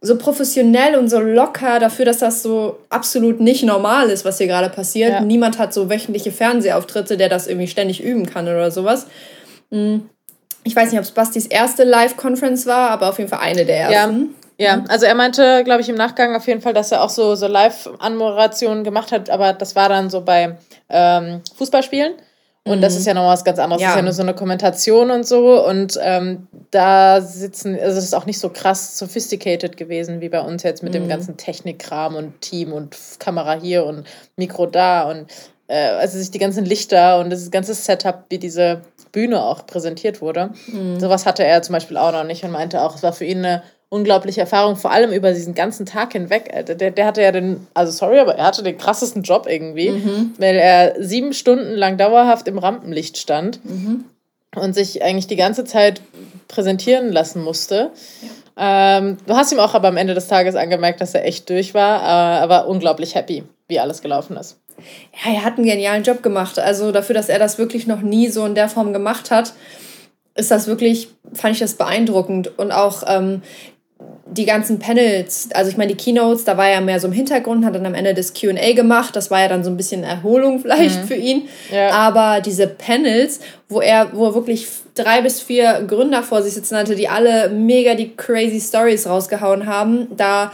so 0.00 0.16
professionell 0.16 0.94
und 0.94 1.08
so 1.08 1.18
locker 1.18 1.80
dafür, 1.80 2.04
dass 2.04 2.18
das 2.18 2.44
so 2.44 2.78
absolut 2.88 3.40
nicht 3.40 3.64
normal 3.64 4.08
ist, 4.08 4.24
was 4.24 4.38
hier 4.38 4.46
gerade 4.46 4.68
passiert. 4.68 5.10
Ja. 5.10 5.20
Niemand 5.20 5.58
hat 5.58 5.74
so 5.74 5.90
wöchentliche 5.90 6.30
Fernsehauftritte, 6.30 7.16
der 7.16 7.28
das 7.28 7.48
irgendwie 7.48 7.66
ständig 7.66 8.00
üben 8.00 8.26
kann 8.26 8.46
oder 8.46 8.70
sowas. 8.70 9.08
Mhm. 9.70 10.08
Ich 10.62 10.76
weiß 10.76 10.92
nicht, 10.92 10.98
ob 11.00 11.04
es 11.04 11.10
Bastis 11.10 11.46
erste 11.46 11.82
Live-Conference 11.82 12.66
war, 12.66 12.90
aber 12.90 13.08
auf 13.08 13.18
jeden 13.18 13.30
Fall 13.30 13.40
eine 13.40 13.64
der 13.64 13.78
ersten. 13.78 14.20
Ja. 14.20 14.26
Ja, 14.58 14.78
mhm. 14.78 14.86
also 14.88 15.06
er 15.06 15.14
meinte, 15.14 15.62
glaube 15.64 15.80
ich, 15.80 15.88
im 15.88 15.94
Nachgang 15.94 16.34
auf 16.34 16.46
jeden 16.46 16.60
Fall, 16.60 16.74
dass 16.74 16.90
er 16.90 17.02
auch 17.02 17.10
so, 17.10 17.36
so 17.36 17.46
Live-Anmoderationen 17.46 18.84
gemacht 18.84 19.12
hat, 19.12 19.30
aber 19.30 19.52
das 19.52 19.76
war 19.76 19.88
dann 19.88 20.10
so 20.10 20.22
bei 20.22 20.56
ähm, 20.88 21.42
Fußballspielen. 21.56 22.14
Und 22.64 22.78
mhm. 22.78 22.82
das 22.82 22.96
ist 22.96 23.06
ja 23.06 23.14
noch 23.14 23.26
was 23.26 23.44
ganz 23.44 23.58
anderes. 23.58 23.80
Ja. 23.80 23.88
Das 23.88 23.94
ist 23.94 23.98
ja 23.98 24.02
nur 24.02 24.12
so 24.12 24.22
eine 24.22 24.34
Kommentation 24.34 25.10
und 25.10 25.26
so. 25.26 25.64
Und 25.64 25.98
ähm, 26.02 26.48
da 26.70 27.20
sitzen, 27.20 27.78
also 27.80 27.98
es 27.98 28.04
ist 28.04 28.14
auch 28.14 28.26
nicht 28.26 28.38
so 28.38 28.50
krass 28.50 28.98
sophisticated 28.98 29.76
gewesen 29.76 30.20
wie 30.20 30.28
bei 30.28 30.40
uns 30.40 30.64
jetzt 30.64 30.82
mit 30.82 30.92
mhm. 30.92 30.98
dem 30.98 31.08
ganzen 31.08 31.36
Technikkram 31.36 32.16
und 32.16 32.40
Team 32.40 32.72
und 32.72 32.96
Kamera 33.20 33.54
hier 33.54 33.86
und 33.86 34.06
Mikro 34.36 34.66
da 34.66 35.08
und 35.08 35.30
äh, 35.68 35.90
also 35.92 36.18
sich 36.18 36.30
die 36.30 36.38
ganzen 36.38 36.64
Lichter 36.64 37.20
und 37.20 37.30
das 37.30 37.50
ganze 37.50 37.72
Setup, 37.74 38.24
wie 38.28 38.38
diese 38.38 38.82
Bühne 39.12 39.42
auch 39.42 39.64
präsentiert 39.64 40.20
wurde. 40.20 40.50
Mhm. 40.66 41.00
Sowas 41.00 41.24
hatte 41.24 41.44
er 41.44 41.62
zum 41.62 41.72
Beispiel 41.72 41.96
auch 41.96 42.12
noch 42.12 42.24
nicht 42.24 42.44
und 42.44 42.50
meinte 42.50 42.82
auch, 42.82 42.94
es 42.94 43.02
war 43.02 43.14
für 43.14 43.24
ihn 43.24 43.38
eine 43.38 43.62
unglaubliche 43.90 44.40
Erfahrung, 44.40 44.76
vor 44.76 44.90
allem 44.90 45.12
über 45.12 45.32
diesen 45.32 45.54
ganzen 45.54 45.86
Tag 45.86 46.12
hinweg. 46.12 46.50
Äh, 46.52 46.64
der, 46.64 46.90
der 46.90 47.06
hatte 47.06 47.22
ja 47.22 47.32
den, 47.32 47.66
also 47.74 47.92
sorry, 47.92 48.18
aber 48.18 48.34
er 48.34 48.46
hatte 48.46 48.62
den 48.62 48.76
krassesten 48.76 49.22
Job 49.22 49.46
irgendwie, 49.48 49.90
mhm. 49.90 50.34
weil 50.38 50.56
er 50.56 51.02
sieben 51.02 51.32
Stunden 51.32 51.74
lang 51.74 51.96
dauerhaft 51.96 52.48
im 52.48 52.58
Rampenlicht 52.58 53.18
stand 53.18 53.64
mhm. 53.64 54.04
und 54.56 54.74
sich 54.74 55.02
eigentlich 55.02 55.26
die 55.26 55.36
ganze 55.36 55.64
Zeit 55.64 56.02
präsentieren 56.48 57.12
lassen 57.12 57.42
musste. 57.42 57.90
Ja. 58.56 58.98
Ähm, 58.98 59.18
du 59.26 59.36
hast 59.36 59.52
ihm 59.52 59.60
auch 59.60 59.74
aber 59.74 59.88
am 59.88 59.96
Ende 59.96 60.14
des 60.14 60.26
Tages 60.26 60.56
angemerkt, 60.56 61.00
dass 61.00 61.14
er 61.14 61.24
echt 61.24 61.48
durch 61.48 61.74
war, 61.74 62.00
äh, 62.02 62.42
aber 62.42 62.66
unglaublich 62.66 63.14
happy, 63.14 63.44
wie 63.68 63.78
alles 63.78 64.02
gelaufen 64.02 64.36
ist. 64.36 64.58
Ja, 65.24 65.32
er 65.32 65.44
hat 65.44 65.56
einen 65.56 65.66
genialen 65.66 66.02
Job 66.02 66.22
gemacht. 66.22 66.58
Also 66.58 66.92
dafür, 66.92 67.14
dass 67.14 67.28
er 67.28 67.38
das 67.38 67.58
wirklich 67.58 67.86
noch 67.86 68.00
nie 68.00 68.28
so 68.28 68.44
in 68.44 68.54
der 68.54 68.68
Form 68.68 68.92
gemacht 68.92 69.30
hat, 69.30 69.52
ist 70.34 70.50
das 70.50 70.66
wirklich, 70.66 71.08
fand 71.32 71.54
ich 71.54 71.60
das 71.60 71.74
beeindruckend. 71.74 72.58
Und 72.58 72.72
auch 72.72 73.02
ähm, 73.06 73.42
die 74.30 74.44
ganzen 74.44 74.78
Panels, 74.78 75.48
also 75.54 75.70
ich 75.70 75.76
meine, 75.76 75.94
die 75.94 75.96
Keynotes, 75.96 76.44
da 76.44 76.56
war 76.56 76.68
er 76.68 76.80
mehr 76.80 77.00
so 77.00 77.06
im 77.06 77.12
Hintergrund, 77.12 77.64
hat 77.64 77.74
dann 77.74 77.86
am 77.86 77.94
Ende 77.94 78.14
das 78.14 78.34
QA 78.34 78.72
gemacht. 78.72 79.16
Das 79.16 79.30
war 79.30 79.40
ja 79.40 79.48
dann 79.48 79.64
so 79.64 79.70
ein 79.70 79.76
bisschen 79.76 80.04
Erholung 80.04 80.60
vielleicht 80.60 81.02
mhm. 81.02 81.06
für 81.06 81.14
ihn. 81.14 81.48
Ja. 81.72 81.90
Aber 81.90 82.40
diese 82.40 82.66
Panels, 82.66 83.40
wo 83.68 83.80
er, 83.80 84.10
wo 84.12 84.26
er 84.26 84.34
wirklich 84.34 84.66
drei 84.94 85.22
bis 85.22 85.40
vier 85.40 85.84
Gründer 85.86 86.22
vor 86.22 86.42
sich 86.42 86.54
sitzen 86.54 86.76
hatte, 86.76 86.94
die 86.94 87.08
alle 87.08 87.48
mega 87.48 87.94
die 87.94 88.14
crazy 88.16 88.60
Stories 88.60 89.06
rausgehauen 89.06 89.66
haben, 89.66 90.08
da 90.16 90.52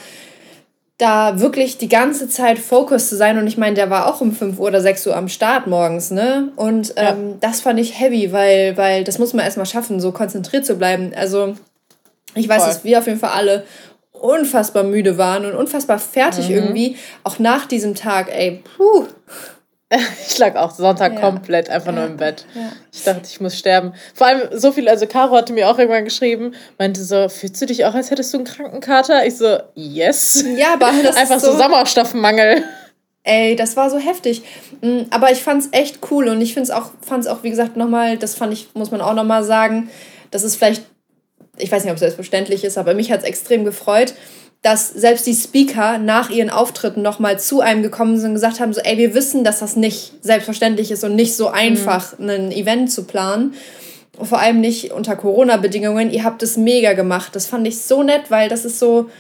da 0.99 1.41
wirklich 1.41 1.77
die 1.77 1.89
ganze 1.89 2.29
Zeit 2.29 2.59
Fokus 2.59 3.09
zu 3.09 3.17
sein. 3.17 3.37
Und 3.37 3.49
ich 3.49 3.59
meine, 3.59 3.75
der 3.75 3.91
war 3.91 4.07
auch 4.07 4.21
um 4.21 4.33
5 4.33 4.61
Uhr 4.61 4.69
oder 4.69 4.81
6 4.81 5.09
Uhr 5.09 5.17
am 5.17 5.29
Start 5.29 5.67
morgens, 5.67 6.13
ne? 6.13 6.53
Und 6.55 6.95
ähm, 6.97 7.31
ja. 7.31 7.37
das 7.41 7.63
fand 7.63 7.81
ich 7.81 7.99
heavy, 7.99 8.33
weil, 8.33 8.77
weil 8.77 9.03
das 9.03 9.19
muss 9.19 9.33
man 9.33 9.45
erstmal 9.45 9.67
schaffen, 9.67 9.99
so 9.99 10.13
konzentriert 10.13 10.65
zu 10.65 10.77
bleiben. 10.77 11.11
Also 11.17 11.57
ich 12.35 12.49
weiß, 12.49 12.63
Voll. 12.63 12.73
dass 12.73 12.85
wir 12.85 12.99
auf 12.99 13.07
jeden 13.07 13.19
Fall 13.19 13.31
alle 13.31 13.65
unfassbar 14.13 14.85
müde 14.85 15.19
waren 15.19 15.45
und 15.45 15.55
unfassbar 15.55 15.99
fertig 15.99 16.49
mhm. 16.49 16.55
irgendwie. 16.55 16.97
Auch 17.25 17.39
nach 17.39 17.67
diesem 17.67 17.95
Tag, 17.95 18.29
ey, 18.31 18.63
puh. 18.77 19.07
Ich 20.29 20.39
lag 20.39 20.57
auch 20.57 20.73
Sonntag 20.73 21.15
ja. 21.15 21.21
komplett 21.21 21.71
einfach 21.71 21.93
ja. 21.93 22.01
nur 22.01 22.07
im 22.07 22.17
Bett. 22.17 22.47
Ja. 22.55 22.73
Ich 22.93 23.05
dachte, 23.05 23.29
ich 23.31 23.41
muss 23.41 23.57
sterben. 23.57 23.93
Vor 24.15 24.27
allem 24.27 24.49
so 24.53 24.73
viel, 24.73 24.89
also 24.89 25.07
Caro 25.07 25.37
hatte 25.37 25.53
mir 25.53 25.71
auch 25.71 25.79
irgendwann 25.79 26.05
geschrieben, 26.05 26.55
meinte 26.79 27.05
so, 27.05 27.29
fühlst 27.29 27.61
du 27.63 27.67
dich 27.67 27.85
auch, 27.85 27.95
als 27.95 28.11
hättest 28.11 28.33
du 28.33 28.39
einen 28.39 28.47
Krankenkater? 28.47 29.25
Ich 29.25 29.37
so, 29.37 29.59
yes. 29.75 30.45
Ja, 30.57 30.73
aber 30.73 30.91
das 31.03 31.17
Einfach 31.17 31.39
so, 31.39 31.53
so 31.53 31.59
Sauerstoffmangel. 31.59 32.65
Ey, 33.23 33.57
das 33.57 33.77
war 33.77 33.89
so 33.89 33.99
heftig. 33.99 34.43
Mm, 34.81 35.03
aber 35.11 35.31
ich 35.31 35.43
fand's 35.43 35.69
echt 35.71 35.99
cool 36.11 36.29
und 36.29 36.41
ich 36.41 36.55
find's 36.55 36.71
auch, 36.71 36.91
fand's 37.01 37.27
auch, 37.27 37.43
wie 37.43 37.51
gesagt, 37.51 37.77
nochmal, 37.77 38.19
das 38.19 38.35
fand 38.35 38.53
ich, 38.53 38.69
muss 38.75 38.91
man 38.91 39.01
auch 39.01 39.15
nochmal 39.15 39.45
sagen, 39.45 39.91
das 40.31 40.43
ist 40.43 40.57
vielleicht 40.57 40.83
ich 41.57 41.71
weiß 41.71 41.85
nicht, 41.85 41.91
ob 41.91 41.97
es 41.97 42.01
selbstverständlich 42.01 42.65
ist, 42.65 42.79
aber 42.79 42.95
mich 42.95 43.11
hat 43.13 43.21
es 43.21 43.27
extrem 43.27 43.65
gefreut, 43.65 44.15
dass 44.65 44.89
selbst 44.89 45.27
die 45.27 45.35
Speaker 45.35 45.99
nach 45.99 46.31
ihren 46.31 46.49
Auftritten 46.49 47.03
nochmal 47.03 47.39
zu 47.39 47.61
einem 47.61 47.83
gekommen 47.83 48.17
sind 48.17 48.29
und 48.29 48.35
gesagt 48.35 48.61
haben, 48.61 48.73
so, 48.73 48.81
ey, 48.81 48.97
wir 48.97 49.15
wissen, 49.15 49.45
dass 49.45 49.59
das 49.59 49.77
nicht 49.77 50.13
selbstverständlich 50.23 50.91
ist 50.91 51.05
und 51.05 51.15
nicht 51.15 51.37
so 51.37 51.49
einfach, 51.49 52.19
mhm. 52.19 52.31
ein 52.31 52.51
Event 52.51 52.91
zu 52.91 53.05
planen. 53.05 53.53
Vor 54.19 54.39
allem 54.39 54.61
nicht 54.63 54.93
unter 54.93 55.17
Corona-Bedingungen. 55.17 56.11
Ihr 56.11 56.25
habt 56.25 56.43
es 56.43 56.57
mega 56.57 56.95
gemacht. 56.95 57.37
Das 57.37 57.47
fand 57.47 57.67
ich 57.67 57.83
so 57.83 58.03
nett, 58.03 58.31
weil 58.31 58.49
das 58.49 58.65
ist 58.65 58.79
so, 58.79 59.11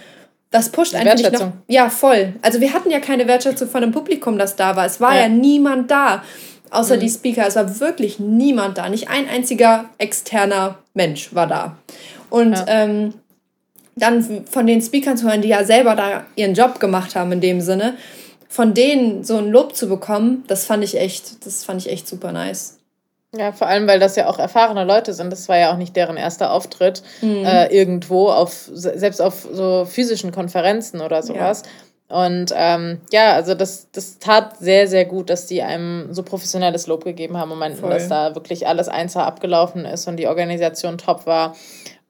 das 0.50 0.70
pusht 0.70 0.94
einfach 0.94 1.16
nicht 1.16 1.32
noch. 1.32 1.52
Ja, 1.68 1.90
voll. 1.90 2.32
Also 2.40 2.62
wir 2.62 2.72
hatten 2.72 2.90
ja 2.90 3.00
keine 3.00 3.26
Wertschätzung 3.26 3.68
von 3.68 3.82
dem 3.82 3.92
Publikum, 3.92 4.38
das 4.38 4.56
da 4.56 4.76
war. 4.76 4.86
Es 4.86 4.98
war 4.98 5.14
ja, 5.14 5.22
ja 5.22 5.28
niemand 5.28 5.90
da, 5.90 6.22
außer 6.70 6.96
mhm. 6.96 7.00
die 7.00 7.10
Speaker. 7.10 7.46
Es 7.46 7.56
war 7.56 7.80
wirklich 7.80 8.18
niemand 8.18 8.78
da. 8.78 8.88
Nicht 8.88 9.10
ein 9.10 9.28
einziger 9.28 9.86
externer 9.98 10.78
Mensch 10.94 11.34
war 11.34 11.48
da. 11.48 11.76
Und 12.34 12.54
ja. 12.54 12.64
ähm, 12.66 13.14
dann 13.94 14.44
von 14.46 14.66
den 14.66 14.82
Speakern 14.82 15.16
zu 15.16 15.28
hören, 15.28 15.40
die 15.40 15.48
ja 15.48 15.62
selber 15.62 15.94
da 15.94 16.24
ihren 16.34 16.54
Job 16.54 16.80
gemacht 16.80 17.14
haben 17.14 17.30
in 17.30 17.40
dem 17.40 17.60
Sinne, 17.60 17.94
von 18.48 18.74
denen 18.74 19.22
so 19.22 19.36
ein 19.36 19.50
Lob 19.50 19.76
zu 19.76 19.88
bekommen, 19.88 20.42
das 20.48 20.64
fand 20.64 20.82
ich 20.82 20.98
echt, 20.98 21.46
das 21.46 21.64
fand 21.64 21.80
ich 21.80 21.92
echt 21.92 22.08
super 22.08 22.32
nice. 22.32 22.80
Ja, 23.36 23.52
vor 23.52 23.68
allem, 23.68 23.86
weil 23.86 24.00
das 24.00 24.16
ja 24.16 24.28
auch 24.28 24.40
erfahrene 24.40 24.84
Leute 24.84 25.12
sind. 25.12 25.30
Das 25.30 25.48
war 25.48 25.58
ja 25.58 25.72
auch 25.72 25.76
nicht 25.76 25.94
deren 25.94 26.16
erster 26.16 26.52
Auftritt 26.52 27.04
mhm. 27.20 27.44
äh, 27.44 27.66
irgendwo, 27.66 28.30
auf, 28.30 28.68
selbst 28.72 29.20
auf 29.22 29.46
so 29.52 29.84
physischen 29.84 30.32
Konferenzen 30.32 31.00
oder 31.00 31.22
sowas. 31.22 31.62
Ja. 31.64 31.70
Und 32.22 32.52
ähm, 32.54 33.00
ja, 33.12 33.32
also 33.32 33.54
das, 33.54 33.90
das 33.90 34.18
tat 34.18 34.58
sehr, 34.58 34.88
sehr 34.88 35.04
gut, 35.04 35.30
dass 35.30 35.46
die 35.46 35.62
einem 35.62 36.12
so 36.12 36.22
professionelles 36.22 36.86
Lob 36.86 37.04
gegeben 37.04 37.38
haben 37.38 37.50
und 37.50 37.58
meinten, 37.58 37.78
Voll. 37.78 37.90
dass 37.90 38.08
da 38.08 38.34
wirklich 38.34 38.66
alles 38.68 38.88
einzeln 38.88 39.22
abgelaufen 39.22 39.84
ist 39.84 40.06
und 40.06 40.16
die 40.16 40.26
Organisation 40.26 40.98
top 40.98 41.26
war. 41.26 41.56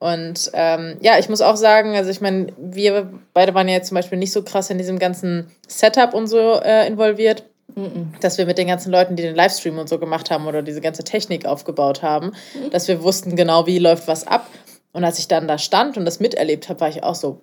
Und 0.05 0.51
ähm, 0.53 0.99
ja, 1.01 1.19
ich 1.19 1.31
muss 1.31 1.41
auch 1.41 1.57
sagen, 1.57 1.97
also 1.97 2.11
ich 2.11 2.21
meine, 2.21 2.49
wir 2.59 3.09
beide 3.33 3.55
waren 3.55 3.69
ja 3.69 3.77
jetzt 3.77 3.89
zum 3.89 3.95
Beispiel 3.95 4.19
nicht 4.19 4.33
so 4.33 4.43
krass 4.43 4.69
in 4.69 4.77
diesem 4.77 4.99
ganzen 4.99 5.51
Setup 5.67 6.13
und 6.13 6.27
so 6.27 6.61
äh, 6.61 6.87
involviert, 6.87 7.45
mhm. 7.75 8.13
dass 8.21 8.37
wir 8.37 8.45
mit 8.45 8.59
den 8.59 8.67
ganzen 8.67 8.93
Leuten, 8.93 9.17
die 9.17 9.23
den 9.23 9.35
Livestream 9.35 9.79
und 9.79 9.89
so 9.89 9.99
gemacht 9.99 10.31
haben 10.31 10.47
oder 10.47 10.61
diese 10.61 10.83
ganze 10.83 11.05
Technik 11.05 11.47
aufgebaut 11.47 12.03
haben, 12.03 12.35
mhm. 12.53 12.69
dass 12.69 12.87
wir 12.87 13.03
wussten 13.03 13.35
genau, 13.35 13.67
wie 13.67 13.79
läuft 13.79 14.07
was 14.07 14.27
ab. 14.27 14.47
Und 14.93 15.05
als 15.05 15.19
ich 15.19 15.27
dann 15.27 15.49
da 15.49 15.57
stand 15.57 15.97
und 15.97 16.05
das 16.05 16.21
miterlebt 16.21 16.69
habe, 16.69 16.81
war 16.81 16.91
ich 16.91 17.03
auch 17.03 17.15
so, 17.15 17.41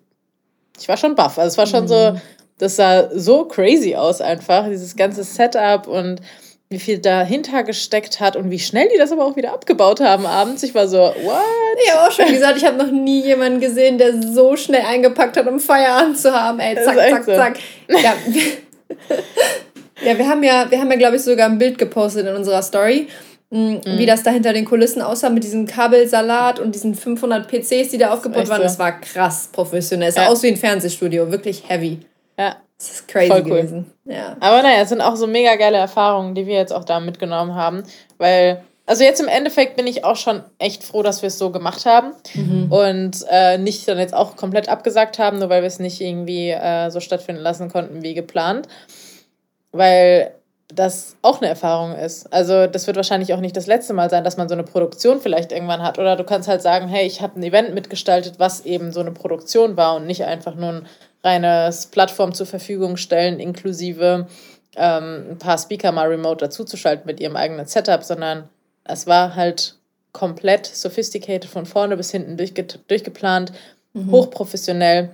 ich 0.80 0.88
war 0.88 0.98
schon 0.98 1.16
baff. 1.16 1.40
Also 1.40 1.48
es 1.54 1.58
war 1.58 1.66
schon 1.66 1.86
mhm. 1.86 1.88
so, 1.88 2.22
Das 2.60 2.76
sah 2.76 3.10
so 3.10 3.46
crazy 3.46 3.96
aus 3.96 4.22
einfach, 4.22 4.68
dieses 4.68 4.96
ganze 4.96 5.24
Setup 5.24 5.88
und 5.88 6.22
wie 6.72 6.80
viel 6.80 7.00
dahinter 7.00 7.64
gesteckt 7.64 8.22
hat 8.22 8.38
und 8.38 8.50
wie 8.50 8.58
schnell 8.58 8.88
die 8.88 8.98
das 8.98 9.12
aber 9.12 9.26
auch 9.26 9.36
wieder 9.36 9.52
abgebaut 9.52 10.00
haben 10.00 10.26
abends. 10.26 10.64
Ich 10.64 10.74
war 10.74 10.88
so, 10.88 11.00
what? 11.00 11.44
Ich 11.84 11.94
habe 11.94 12.08
auch 12.08 12.12
schon 12.12 12.28
gesagt, 12.28 12.58
ich 12.58 12.66
habe 12.66 12.78
noch 12.78 12.92
nie 12.92 13.22
jemanden 13.22 13.60
gesehen, 13.60 13.98
der 13.98 14.24
so 14.24 14.56
schnell 14.56 14.84
eingepackt 14.86 15.36
hat, 15.36 15.48
um 15.48 15.60
Feierabend 15.60 16.18
zu 16.18 16.34
haben. 16.34 16.60
Ey, 16.60 16.76
zack, 16.76 16.96
zack, 16.96 17.24
so. 17.26 17.34
zack. 17.34 17.60
Ja. 17.90 18.14
ja, 20.06 20.18
wir 20.18 20.28
haben 20.28 20.44
ja, 20.44 20.72
wir 20.72 20.80
haben 20.80 20.90
ja, 20.90 20.98
glaube 20.98 21.18
ich, 21.18 21.24
sogar 21.24 21.50
ein 21.50 21.58
Bild 21.58 21.78
gepostet 21.78 22.26
in 22.26 22.34
unserer 22.34 22.62
Story, 22.62 23.08
mhm. 23.50 23.82
wie 23.84 24.06
das 24.06 24.24
da 24.24 24.32
hinter 24.32 24.54
den 24.54 24.64
Kulissen 24.64 25.02
aussah 25.02 25.30
mit 25.30 25.44
diesem 25.44 25.66
Kabelsalat 25.66 26.62
und 26.62 26.74
diesen 26.74 26.96
500 26.96 27.50
PCs, 27.50 27.90
die 27.90 27.98
da 27.98 28.14
aufgebaut 28.14 28.48
waren. 28.48 28.58
So. 28.58 28.64
Das 28.64 28.80
war 28.80 28.98
krass 29.02 29.50
professionell. 29.52 30.08
Es 30.08 30.16
sah 30.16 30.24
ja. 30.24 30.30
aus 30.30 30.42
wie 30.42 30.48
ein 30.48 30.58
Fernsehstudio, 30.58 31.30
wirklich 31.32 31.68
heavy. 31.68 32.00
Ja. 32.40 32.56
Das 32.82 32.90
ist 32.90 33.08
crazy 33.08 33.28
Voll 33.28 33.42
cool. 33.42 33.50
gewesen. 33.50 33.92
Ja. 34.06 34.36
Aber 34.40 34.64
naja, 34.64 34.82
es 34.82 34.90
sind 34.90 35.02
auch 35.02 35.16
so 35.16 35.28
mega 35.28 35.56
geile 35.56 35.78
Erfahrungen, 35.78 36.34
die 36.34 36.48
wir 36.48 36.56
jetzt 36.56 36.74
auch 36.74 36.84
da 36.84 37.00
mitgenommen 37.00 37.54
haben. 37.54 37.84
Weil, 38.18 38.64
also 38.88 39.04
jetzt 39.04 39.22
im 39.22 39.28
Endeffekt 39.28 39.76
bin 39.76 39.86
ich 39.86 40.04
auch 40.04 40.16
schon 40.16 40.42
echt 40.58 40.84
froh, 40.84 41.04
dass 41.04 41.22
wir 41.22 41.28
es 41.28 41.38
so 41.38 41.52
gemacht 41.52 41.86
haben. 41.86 42.14
Mhm. 42.34 42.72
Und 42.72 43.24
äh, 43.30 43.60
nicht 43.60 43.88
dann 43.88 44.00
jetzt 44.00 44.16
auch 44.16 44.36
komplett 44.36 44.68
abgesagt 44.68 45.20
haben, 45.20 45.38
nur 45.38 45.50
weil 45.50 45.62
wir 45.62 45.68
es 45.68 45.78
nicht 45.78 46.02
irgendwie 46.02 46.50
äh, 46.50 46.90
so 46.90 47.00
stattfinden 47.00 47.44
lassen 47.44 47.70
konnten 47.70 48.02
wie 48.02 48.16
geplant. 48.16 48.68
Weil 49.72 50.32
das 50.74 51.18
auch 51.22 51.40
eine 51.40 51.50
Erfahrung 51.50 51.94
ist. 51.94 52.34
Also 52.34 52.66
das 52.66 52.88
wird 52.88 52.98
wahrscheinlich 52.98 53.34
auch 53.36 53.42
nicht 53.42 53.56
das 53.56 53.68
letzte 53.68 53.94
Mal 53.94 54.10
sein, 54.10 54.24
dass 54.24 54.38
man 54.38 54.50
so 54.50 54.56
eine 54.56 54.64
Produktion 54.64 55.22
vielleicht 55.22 55.52
irgendwann 55.52 55.84
hat. 55.84 56.00
Oder 56.00 56.16
du 56.16 56.24
kannst 56.24 56.48
halt 56.48 56.64
sagen, 56.64 56.88
hey, 56.88 57.06
ich 57.06 57.22
habe 57.22 57.40
ein 57.40 57.44
Event 57.44 57.76
mitgestaltet, 57.76 58.40
was 58.40 58.66
eben 58.66 58.92
so 58.92 59.02
eine 59.02 59.12
Produktion 59.12 59.78
war 59.78 59.96
und 59.98 60.08
nicht 60.08 60.24
einfach 60.24 60.56
nur 60.56 60.70
ein 60.70 60.88
reines 61.24 61.88
Plattform 61.88 62.34
zur 62.34 62.46
Verfügung 62.46 62.98
stellen, 62.98 63.40
inklusive 63.40 64.28
ähm, 64.76 65.26
ein 65.32 65.38
paar 65.38 65.58
Speaker 65.58 65.92
mal 65.92 66.08
remote 66.08 66.46
dazuzuschalten 66.46 67.06
mit 67.06 67.20
ihrem 67.20 67.36
eigenen 67.36 67.66
Setup, 67.66 68.04
sondern 68.04 68.50
es 68.84 69.08
war 69.08 69.36
halt 69.36 69.76
komplett 70.14 70.66
sophisticated 70.66 71.46
von 71.46 71.66
vorne 71.66 71.98
bis 71.98 72.12
hinten 72.12 72.38
durchge 72.38 72.66
durchgeplant, 72.88 73.52
mhm. 73.94 74.12
hochprofessionell. 74.12 75.12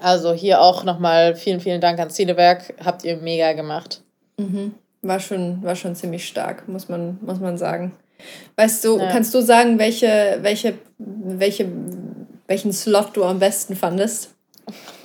Also 0.00 0.32
hier 0.32 0.60
auch 0.60 0.84
nochmal 0.84 1.34
vielen, 1.34 1.60
vielen 1.60 1.80
Dank 1.80 1.98
ans 1.98 2.14
Zielewerk. 2.14 2.74
Habt 2.82 3.04
ihr 3.04 3.16
mega 3.18 3.52
gemacht. 3.52 4.02
Mhm. 4.38 4.74
War, 5.02 5.20
schon, 5.20 5.62
war 5.62 5.76
schon 5.76 5.94
ziemlich 5.94 6.26
stark, 6.26 6.68
muss 6.68 6.88
man, 6.88 7.18
muss 7.22 7.40
man 7.40 7.58
sagen. 7.58 7.92
Weißt 8.56 8.84
du, 8.84 8.98
ja. 8.98 9.10
kannst 9.10 9.34
du 9.34 9.40
sagen, 9.42 9.78
welche, 9.78 10.38
welche, 10.42 10.78
welche, 10.98 11.66
welchen 12.46 12.72
Slot 12.72 13.16
du 13.16 13.24
am 13.24 13.38
besten 13.38 13.76
fandest? 13.76 14.30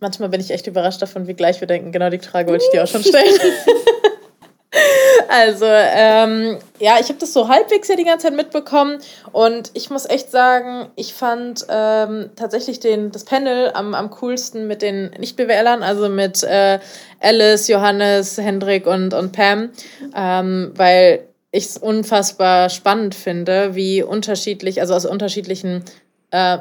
Manchmal 0.00 0.28
bin 0.28 0.40
ich 0.40 0.50
echt 0.50 0.66
überrascht 0.66 1.02
davon, 1.02 1.26
wie 1.26 1.34
gleich 1.34 1.60
wir 1.60 1.68
denken. 1.68 1.92
Genau 1.92 2.10
die 2.10 2.18
Frage 2.18 2.50
wollte 2.50 2.64
ich 2.64 2.70
dir 2.70 2.84
auch 2.84 2.88
schon 2.88 3.02
stellen. 3.02 3.34
also, 5.28 5.66
ähm, 5.66 6.58
ja, 6.78 6.98
ich 7.00 7.08
habe 7.08 7.18
das 7.18 7.32
so 7.32 7.48
halbwegs 7.48 7.88
ja 7.88 7.96
die 7.96 8.04
ganze 8.04 8.26
Zeit 8.26 8.36
mitbekommen 8.36 8.98
und 9.32 9.70
ich 9.74 9.90
muss 9.90 10.06
echt 10.06 10.30
sagen, 10.30 10.88
ich 10.96 11.14
fand 11.14 11.66
ähm, 11.68 12.30
tatsächlich 12.36 12.80
den, 12.80 13.10
das 13.10 13.24
Panel 13.24 13.70
am, 13.74 13.94
am 13.94 14.10
coolsten 14.10 14.66
mit 14.66 14.82
den 14.82 15.10
Nicht-BWLern, 15.18 15.82
also 15.82 16.08
mit 16.08 16.42
äh, 16.42 16.78
Alice, 17.20 17.68
Johannes, 17.68 18.38
Hendrik 18.38 18.86
und, 18.86 19.14
und 19.14 19.32
Pam, 19.32 19.70
ähm, 20.14 20.72
weil 20.74 21.26
ich 21.52 21.64
es 21.64 21.78
unfassbar 21.78 22.68
spannend 22.68 23.14
finde, 23.14 23.74
wie 23.74 24.02
unterschiedlich, 24.02 24.80
also 24.80 24.94
aus 24.94 25.06
unterschiedlichen 25.06 25.84
äh, 26.30 26.58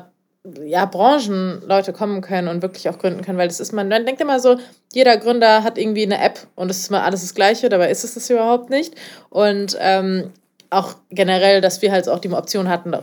ja, 0.63 0.85
Branchen 0.85 1.61
Leute 1.65 1.93
kommen 1.93 2.21
können 2.21 2.47
und 2.47 2.61
wirklich 2.61 2.89
auch 2.89 2.99
gründen 2.99 3.21
können, 3.23 3.37
weil 3.37 3.47
das 3.47 3.59
ist 3.59 3.73
man, 3.73 3.89
man 3.89 4.05
denkt 4.05 4.21
immer 4.21 4.39
so, 4.39 4.57
jeder 4.93 5.17
Gründer 5.17 5.63
hat 5.63 5.77
irgendwie 5.77 6.03
eine 6.03 6.21
App 6.23 6.39
und 6.55 6.69
es 6.69 6.79
ist 6.79 6.91
mal 6.91 7.01
alles 7.01 7.21
das 7.21 7.35
Gleiche, 7.35 7.69
dabei 7.69 7.89
ist 7.89 8.03
es 8.03 8.13
das 8.13 8.29
überhaupt 8.29 8.69
nicht. 8.69 8.93
Und 9.29 9.77
ähm, 9.79 10.31
auch 10.69 10.95
generell, 11.09 11.61
dass 11.61 11.81
wir 11.81 11.91
halt 11.91 12.07
auch 12.09 12.19
die 12.19 12.29
Option 12.29 12.69
hatten, 12.69 12.93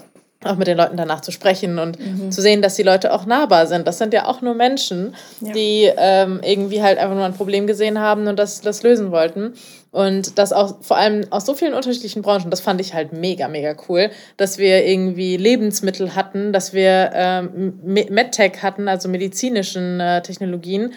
auch 0.45 0.57
mit 0.57 0.67
den 0.67 0.77
Leuten 0.77 0.97
danach 0.97 1.21
zu 1.21 1.33
sprechen 1.33 1.79
und 1.79 1.99
mhm. 1.99 2.31
zu 2.31 2.43
sehen, 2.43 2.63
dass 2.63 2.75
die 2.75 2.83
Leute 2.83 3.13
auch 3.13 3.27
nahbar 3.27 3.67
sind. 3.67 3.87
Das 3.87 3.99
sind 3.99 4.13
ja 4.13 4.27
auch 4.27 4.41
nur 4.41 4.55
Menschen, 4.55 5.15
ja. 5.41 5.53
die 5.53 5.91
ähm, 5.97 6.41
irgendwie 6.43 6.83
halt 6.83 6.99
einfach 6.99 7.15
nur 7.15 7.25
ein 7.25 7.35
Problem 7.35 7.67
gesehen 7.67 7.99
haben 7.99 8.27
und 8.27 8.39
das, 8.39 8.61
das 8.61 8.83
lösen 8.83 9.11
wollten. 9.11 9.55
Und 9.93 10.39
das 10.39 10.55
auch 10.55 10.83
vor 10.83 10.97
allem 10.97 11.27
aus 11.31 11.45
so 11.45 11.55
vielen 11.55 11.75
unterschiedlichen 11.75 12.23
Branchen, 12.23 12.51
das 12.51 12.61
fand 12.61 12.81
ich 12.81 12.95
halt 12.95 13.13
mega, 13.13 13.47
mega 13.47 13.77
cool, 13.89 14.11
dass 14.39 14.57
wir 14.57 14.87
irgendwie 14.87 15.37
Lebensmittel 15.37 16.15
hatten, 16.15 16.53
dass 16.53 16.73
wir 16.73 17.11
ähm, 17.13 17.79
MedTech 17.85 18.63
hatten, 18.63 18.89
also 18.89 19.11
medizinischen 19.11 20.01
äh, 20.01 20.23
Technologien, 20.23 20.95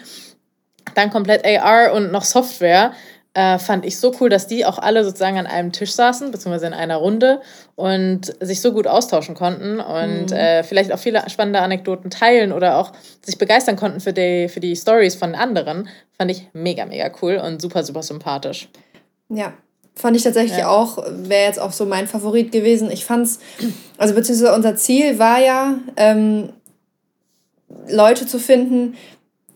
dann 0.94 1.10
komplett 1.10 1.44
AR 1.44 1.92
und 1.92 2.10
noch 2.10 2.24
Software 2.24 2.92
äh, 3.36 3.58
fand 3.58 3.84
ich 3.84 3.98
so 3.98 4.14
cool, 4.18 4.30
dass 4.30 4.46
die 4.46 4.64
auch 4.64 4.78
alle 4.78 5.04
sozusagen 5.04 5.36
an 5.36 5.46
einem 5.46 5.70
Tisch 5.70 5.92
saßen, 5.92 6.30
beziehungsweise 6.30 6.68
in 6.68 6.72
einer 6.72 6.96
Runde 6.96 7.42
und 7.74 8.34
sich 8.40 8.62
so 8.62 8.72
gut 8.72 8.86
austauschen 8.86 9.34
konnten 9.34 9.78
und 9.78 10.30
mhm. 10.30 10.36
äh, 10.36 10.62
vielleicht 10.62 10.90
auch 10.90 10.98
viele 10.98 11.28
spannende 11.28 11.60
Anekdoten 11.60 12.08
teilen 12.08 12.50
oder 12.50 12.78
auch 12.78 12.92
sich 13.20 13.36
begeistern 13.36 13.76
konnten 13.76 14.00
für 14.00 14.14
die, 14.14 14.48
für 14.48 14.60
die 14.60 14.74
Stories 14.74 15.16
von 15.16 15.34
anderen. 15.34 15.86
Fand 16.16 16.30
ich 16.30 16.48
mega, 16.54 16.86
mega 16.86 17.12
cool 17.20 17.36
und 17.36 17.60
super, 17.60 17.82
super 17.82 18.02
sympathisch. 18.02 18.70
Ja, 19.28 19.52
fand 19.94 20.16
ich 20.16 20.22
tatsächlich 20.22 20.58
ja. 20.58 20.68
auch, 20.68 20.98
wäre 21.08 21.46
jetzt 21.46 21.58
auch 21.58 21.72
so 21.72 21.86
mein 21.86 22.06
Favorit 22.06 22.52
gewesen. 22.52 22.90
Ich 22.90 23.04
fand's, 23.04 23.40
also 23.98 24.14
beziehungsweise 24.14 24.54
unser 24.54 24.76
Ziel 24.76 25.18
war 25.18 25.40
ja, 25.40 25.74
ähm, 25.96 26.50
Leute 27.88 28.26
zu 28.26 28.38
finden, 28.38 28.94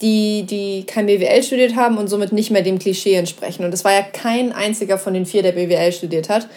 die, 0.01 0.45
die 0.45 0.85
kein 0.87 1.07
BWL 1.07 1.43
studiert 1.43 1.77
haben 1.77 1.99
und 1.99 2.09
somit 2.09 2.33
nicht 2.33 2.51
mehr 2.51 2.63
dem 2.63 2.79
Klischee 2.79 3.15
entsprechen. 3.15 3.65
Und 3.65 3.75
es 3.75 3.85
war 3.85 3.93
ja 3.93 4.03
kein 4.03 4.53
einziger 4.53 4.99
von 4.99 5.13
den 5.13 5.27
vier, 5.27 5.43
der 5.43 5.53
BWL 5.53 5.93
studiert 5.93 6.29
hat. 6.29 6.49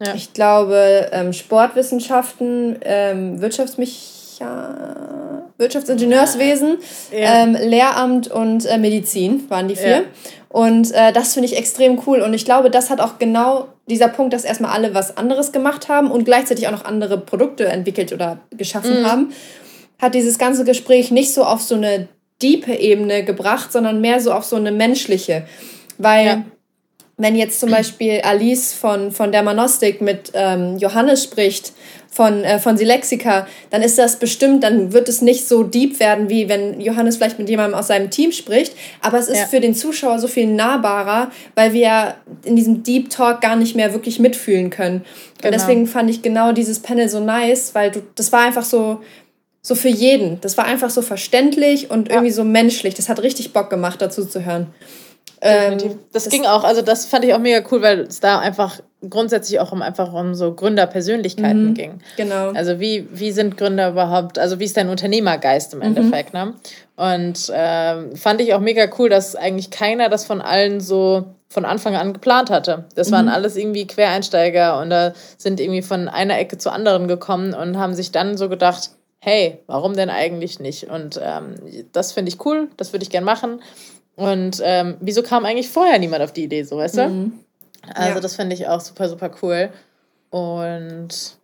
Ja. 0.00 0.14
Ich 0.14 0.32
glaube, 0.32 1.10
ähm, 1.12 1.32
Sportwissenschaften, 1.32 2.78
ähm, 2.82 3.40
Wirtschaftsmecha 3.40 5.18
Wirtschaftsingenieurswesen, 5.58 6.78
ja. 7.10 7.42
ähm, 7.42 7.56
Lehramt 7.60 8.28
und 8.28 8.64
äh, 8.64 8.78
Medizin 8.78 9.50
waren 9.50 9.66
die 9.66 9.74
vier. 9.74 10.04
Und 10.48 10.92
äh, 10.92 11.12
das 11.12 11.34
finde 11.34 11.48
ich 11.48 11.56
extrem 11.56 12.00
cool. 12.06 12.20
Und 12.20 12.32
ich 12.32 12.44
glaube, 12.44 12.70
das 12.70 12.90
hat 12.90 13.00
auch 13.00 13.18
genau 13.18 13.68
dieser 13.88 14.08
Punkt, 14.08 14.32
dass 14.32 14.44
erstmal 14.44 14.72
alle 14.72 14.94
was 14.94 15.16
anderes 15.16 15.52
gemacht 15.52 15.88
haben 15.88 16.10
und 16.10 16.24
gleichzeitig 16.24 16.66
auch 16.66 16.72
noch 16.72 16.84
andere 16.84 17.18
Produkte 17.18 17.66
entwickelt 17.66 18.12
oder 18.12 18.38
geschaffen 18.50 19.02
mhm. 19.02 19.06
haben, 19.06 19.32
hat 19.98 20.14
dieses 20.14 20.38
ganze 20.38 20.64
Gespräch 20.64 21.10
nicht 21.10 21.34
so 21.34 21.44
auf 21.44 21.60
so 21.60 21.74
eine 21.74 22.08
diepe 22.40 22.74
Ebene 22.74 23.24
gebracht, 23.24 23.72
sondern 23.72 24.00
mehr 24.00 24.20
so 24.20 24.32
auf 24.32 24.44
so 24.44 24.56
eine 24.56 24.72
menschliche. 24.72 25.44
Weil 25.98 26.26
ja. 26.26 26.44
Wenn 27.18 27.34
jetzt 27.34 27.58
zum 27.58 27.70
Beispiel 27.70 28.20
Alice 28.22 28.72
von, 28.72 29.10
von 29.10 29.32
der 29.32 29.42
Manostik 29.42 30.00
mit 30.00 30.30
ähm, 30.34 30.78
Johannes 30.78 31.24
spricht, 31.24 31.72
von, 32.10 32.42
äh, 32.42 32.58
von 32.58 32.76
Silexica, 32.76 33.46
dann 33.70 33.82
ist 33.82 33.98
das 33.98 34.16
bestimmt, 34.16 34.62
dann 34.62 34.92
wird 34.92 35.08
es 35.08 35.20
nicht 35.20 35.46
so 35.46 35.62
deep 35.62 36.00
werden, 36.00 36.28
wie 36.28 36.48
wenn 36.48 36.80
Johannes 36.80 37.16
vielleicht 37.16 37.38
mit 37.38 37.48
jemandem 37.48 37.78
aus 37.78 37.88
seinem 37.88 38.10
Team 38.10 38.32
spricht. 38.32 38.72
Aber 39.02 39.18
es 39.18 39.28
ist 39.28 39.38
ja. 39.38 39.46
für 39.46 39.60
den 39.60 39.74
Zuschauer 39.74 40.20
so 40.20 40.28
viel 40.28 40.46
nahbarer, 40.46 41.30
weil 41.54 41.72
wir 41.72 42.14
in 42.44 42.56
diesem 42.56 42.82
Deep 42.82 43.10
Talk 43.10 43.40
gar 43.40 43.56
nicht 43.56 43.76
mehr 43.76 43.92
wirklich 43.92 44.20
mitfühlen 44.20 44.70
können. 44.70 45.04
Genau. 45.38 45.48
Und 45.48 45.60
deswegen 45.60 45.86
fand 45.86 46.08
ich 46.10 46.22
genau 46.22 46.52
dieses 46.52 46.80
Panel 46.80 47.08
so 47.08 47.20
nice, 47.20 47.74
weil 47.74 47.90
du, 47.90 48.02
das 48.14 48.32
war 48.32 48.40
einfach 48.40 48.64
so, 48.64 49.00
so 49.60 49.74
für 49.74 49.88
jeden. 49.88 50.40
Das 50.40 50.56
war 50.56 50.64
einfach 50.64 50.90
so 50.90 51.02
verständlich 51.02 51.90
und 51.90 52.10
irgendwie 52.10 52.30
so 52.30 52.44
menschlich. 52.44 52.94
Das 52.94 53.08
hat 53.08 53.22
richtig 53.22 53.52
Bock 53.52 53.70
gemacht, 53.70 54.00
dazu 54.00 54.24
zu 54.24 54.44
hören. 54.44 54.68
Definitiv. 55.42 55.92
Ähm, 55.92 55.98
das, 56.12 56.24
das, 56.24 56.32
ging 56.32 56.46
auch, 56.46 56.64
also 56.64 56.82
das 56.82 57.06
fand 57.06 57.24
ich 57.24 57.34
auch 57.34 57.38
mega 57.38 57.66
cool, 57.70 57.82
weil 57.82 58.00
es 58.00 58.20
da 58.20 58.38
einfach 58.38 58.80
grundsätzlich 59.08 59.60
auch 59.60 59.70
um 59.70 59.82
einfach 59.82 60.12
um 60.12 60.34
so 60.34 60.54
Gründerpersönlichkeiten 60.54 61.66
mhm, 61.66 61.74
ging. 61.74 62.00
Genau. 62.16 62.50
Also 62.50 62.80
wie, 62.80 63.06
wie 63.12 63.30
sind 63.30 63.56
Gründer 63.56 63.90
überhaupt, 63.90 64.38
also 64.38 64.58
wie 64.58 64.64
ist 64.64 64.76
dein 64.76 64.88
Unternehmergeist 64.88 65.72
im 65.74 65.80
mhm. 65.80 65.86
Endeffekt, 65.86 66.34
mhm. 66.34 66.40
ne? 66.40 66.54
Und 66.96 67.52
ähm, 67.54 68.16
fand 68.16 68.40
ich 68.40 68.54
auch 68.54 68.60
mega 68.60 68.88
cool, 68.98 69.08
dass 69.08 69.36
eigentlich 69.36 69.70
keiner 69.70 70.08
das 70.08 70.24
von 70.24 70.40
allen 70.40 70.80
so 70.80 71.26
von 71.48 71.64
Anfang 71.64 71.94
an 71.94 72.12
geplant 72.12 72.50
hatte. 72.50 72.84
Das 72.96 73.12
waren 73.12 73.26
mhm. 73.26 73.32
alles 73.32 73.56
irgendwie 73.56 73.86
Quereinsteiger 73.86 74.80
und 74.80 74.90
da 74.90 75.12
sind 75.38 75.60
irgendwie 75.60 75.82
von 75.82 76.08
einer 76.08 76.38
Ecke 76.38 76.58
zur 76.58 76.72
anderen 76.72 77.06
gekommen 77.08 77.54
und 77.54 77.78
haben 77.78 77.94
sich 77.94 78.10
dann 78.10 78.36
so 78.36 78.48
gedacht, 78.48 78.90
hey, 79.20 79.58
warum 79.66 79.94
denn 79.94 80.10
eigentlich 80.10 80.60
nicht? 80.60 80.90
Und 80.90 81.20
ähm, 81.22 81.54
das 81.92 82.12
finde 82.12 82.30
ich 82.30 82.44
cool, 82.44 82.68
das 82.76 82.92
würde 82.92 83.04
ich 83.04 83.10
gern 83.10 83.24
machen. 83.24 83.60
Und 84.18 84.60
ähm, 84.64 84.96
wieso 85.00 85.22
kam 85.22 85.44
eigentlich 85.44 85.68
vorher 85.68 85.98
niemand 85.98 86.22
auf 86.22 86.32
die 86.32 86.44
Idee, 86.44 86.64
so 86.64 86.76
weißt 86.76 86.96
du? 86.98 87.08
Mhm. 87.08 87.32
Also 87.94 88.14
ja. 88.14 88.20
das 88.20 88.34
finde 88.34 88.54
ich 88.54 88.66
auch 88.66 88.80
super, 88.80 89.08
super 89.08 89.30
cool. 89.42 89.70
Und 90.30 91.36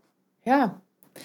ja, 0.45 0.75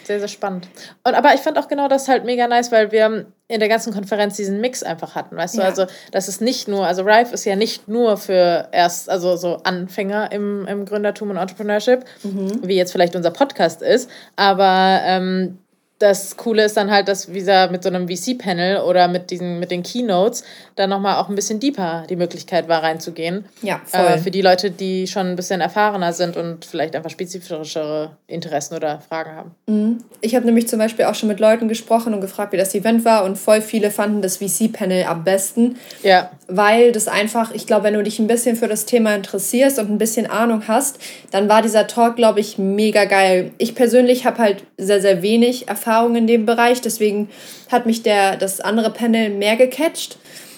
sehr, 0.03 0.20
sehr 0.20 0.27
spannend. 0.27 0.68
Und 1.03 1.15
aber 1.15 1.34
ich 1.34 1.41
fand 1.41 1.58
auch 1.58 1.68
genau 1.68 1.88
das 1.88 2.08
halt 2.08 2.24
mega 2.24 2.48
nice, 2.48 2.72
weil 2.72 2.91
wir 2.91 3.25
in 3.48 3.60
der 3.60 3.68
ganzen 3.68 3.91
Konferenz 3.91 4.36
diesen 4.36 4.62
Mix 4.62 4.84
einfach 4.84 5.15
hatten, 5.15 5.36
weißt 5.36 5.56
ja. 5.56 5.62
du? 5.62 5.68
Also, 5.68 5.86
das 6.12 6.27
ist 6.27 6.41
nicht 6.41 6.68
nur, 6.68 6.86
also 6.86 7.01
Rife 7.01 7.34
ist 7.34 7.46
ja 7.46 7.56
nicht 7.56 7.88
nur 7.88 8.18
für 8.18 8.70
erst, 8.72 9.10
also 9.10 9.36
so 9.36 9.58
Anfänger 9.63 10.32
im, 10.32 10.68
im 10.68 10.86
Gründertum 10.86 11.32
und 11.32 11.38
Entrepreneurship, 11.38 12.06
mhm. 12.22 12.60
wie 12.62 12.75
jetzt 12.75 12.91
vielleicht 12.91 13.15
unser 13.15 13.32
Podcast 13.32 13.82
ist, 13.82 14.08
aber 14.36 15.01
ähm, 15.03 15.58
das 16.00 16.38
Coole 16.38 16.63
ist 16.63 16.77
dann 16.77 16.89
halt, 16.89 17.10
dass 17.10 17.25
dieser 17.25 17.70
mit 17.70 17.84
so 17.84 17.89
einem 17.89 18.08
VC-Panel 18.08 18.77
oder 18.77 19.10
mit 19.10 19.32
diesen 19.32 19.60
mit 19.60 19.70
den 19.70 19.84
Keynotes 19.84 20.46
dann 20.75 20.89
nochmal 20.89 21.18
auch 21.18 21.27
ein 21.27 21.36
bisschen 21.36 21.60
deeper 21.60 22.06
die 22.10 22.15
Möglichkeit 22.15 22.70
war, 22.70 22.82
reinzugehen. 22.82 23.44
Ja, 23.62 23.82
voll. 23.84 24.06
Äh, 24.06 24.18
für 24.18 24.32
die 24.32 24.41
Leute, 24.41 24.72
die 24.72 25.08
schon 25.08 25.27
ein 25.27 25.36
bisschen 25.36 25.60
erfahrener 25.60 26.13
sind 26.13 26.38
und 26.38 26.63
vielleicht 26.63 26.96
einfach 26.96 27.10
spezifischere 27.10 28.12
Interessen 28.27 28.75
oder 28.75 29.01
Fragen 29.01 29.32
haben. 29.36 29.51
Mhm. 29.68 29.98
Ich 30.22 30.36
habe 30.36 30.46
nämlich 30.46 30.70
zum 30.70 30.79
Beispiel 30.79 31.03
auch 31.03 31.15
schon 31.15 31.27
mit 31.27 31.41
Leuten 31.41 31.68
gesprochen 31.68 32.13
und 32.13 32.22
gefragt, 32.22 32.53
wie 32.53 32.58
das 32.58 32.74
Event 32.74 33.03
war 33.03 33.25
und 33.25 33.38
voll 33.38 33.62
viele 33.62 33.91
fanden 33.91 34.22
das 34.22 34.38
VC-Panel 34.38 35.03
am 35.03 35.25
besten. 35.25 35.75
Ja. 36.01 36.32
Weil 36.48 36.94
das 36.94 37.10
einfach, 37.10 37.53
ich 37.53 37.68
glaube, 37.68 37.84
wenn 37.84 37.94
du 37.94 38.03
dich 38.03 38.20
ein 38.20 38.27
bisschen 38.27 38.56
für 38.56 38.70
das 38.70 38.86
Thema 38.86 39.13
interessierst 39.15 39.77
und 39.79 39.91
ein 39.91 39.98
bisschen 39.98 40.27
Ahnung 40.27 40.63
hast, 40.70 40.98
dann 41.32 41.50
war 41.50 41.62
dieser 41.62 41.88
Talk, 41.88 42.15
glaube 42.15 42.39
ich, 42.39 42.58
mega 42.58 43.03
geil. 43.03 43.51
Ich 43.58 43.75
persönlich 43.75 44.25
habe 44.25 44.38
halt 44.38 44.63
sehr, 44.77 45.01
sehr 45.01 45.22
wenig 45.22 45.68
Erfahrung 45.68 45.88
Erfahrung 45.89 46.15
in 46.15 46.27
dem 46.27 46.46
Bereich, 46.46 46.81
deswegen 46.81 47.29
hat 47.72 47.86
mich 47.86 48.03
der, 48.03 48.38
das 48.38 48.62
andere 48.62 48.91
Panel 48.91 49.31
mehr 49.31 49.55
gecatcht. 49.55 50.17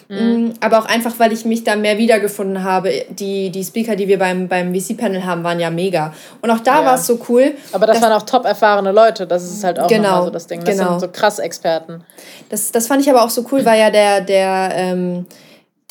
Mhm. 0.09 0.17
Mm, 0.17 0.53
aber 0.59 0.79
auch 0.79 0.85
einfach, 0.85 1.13
weil 1.19 1.31
ich 1.31 1.45
mich 1.45 1.63
da 1.63 1.77
mehr 1.77 1.97
wiedergefunden 1.97 2.65
habe. 2.65 3.05
Die, 3.11 3.49
die 3.49 3.63
Speaker, 3.63 3.95
die 3.95 4.09
wir 4.09 4.19
beim, 4.19 4.49
beim 4.49 4.75
VC-Panel 4.75 5.25
haben, 5.25 5.45
waren 5.45 5.61
ja 5.61 5.69
mega. 5.69 6.13
Und 6.41 6.51
auch 6.51 6.59
da 6.59 6.81
ja. 6.81 6.85
war 6.85 6.95
es 6.95 7.07
so 7.07 7.17
cool. 7.29 7.53
Aber 7.71 7.87
das 7.87 8.01
waren 8.01 8.11
auch 8.11 8.23
top 8.23 8.43
erfahrene 8.43 8.91
Leute. 8.91 9.25
Das 9.25 9.43
ist 9.43 9.63
halt 9.63 9.79
auch 9.79 9.87
genau, 9.87 10.25
so 10.25 10.29
das 10.29 10.47
Ding. 10.47 10.61
Das 10.65 10.75
genau. 10.75 10.89
sind 10.89 10.99
so 10.99 11.07
krass 11.07 11.39
Experten. 11.39 12.03
Das, 12.49 12.73
das 12.73 12.87
fand 12.87 13.01
ich 13.01 13.09
aber 13.09 13.23
auch 13.23 13.29
so 13.29 13.45
cool, 13.53 13.63
weil 13.63 13.79
ja 13.79 13.89
der, 13.89 14.19
der 14.19 14.71
ähm, 14.75 15.25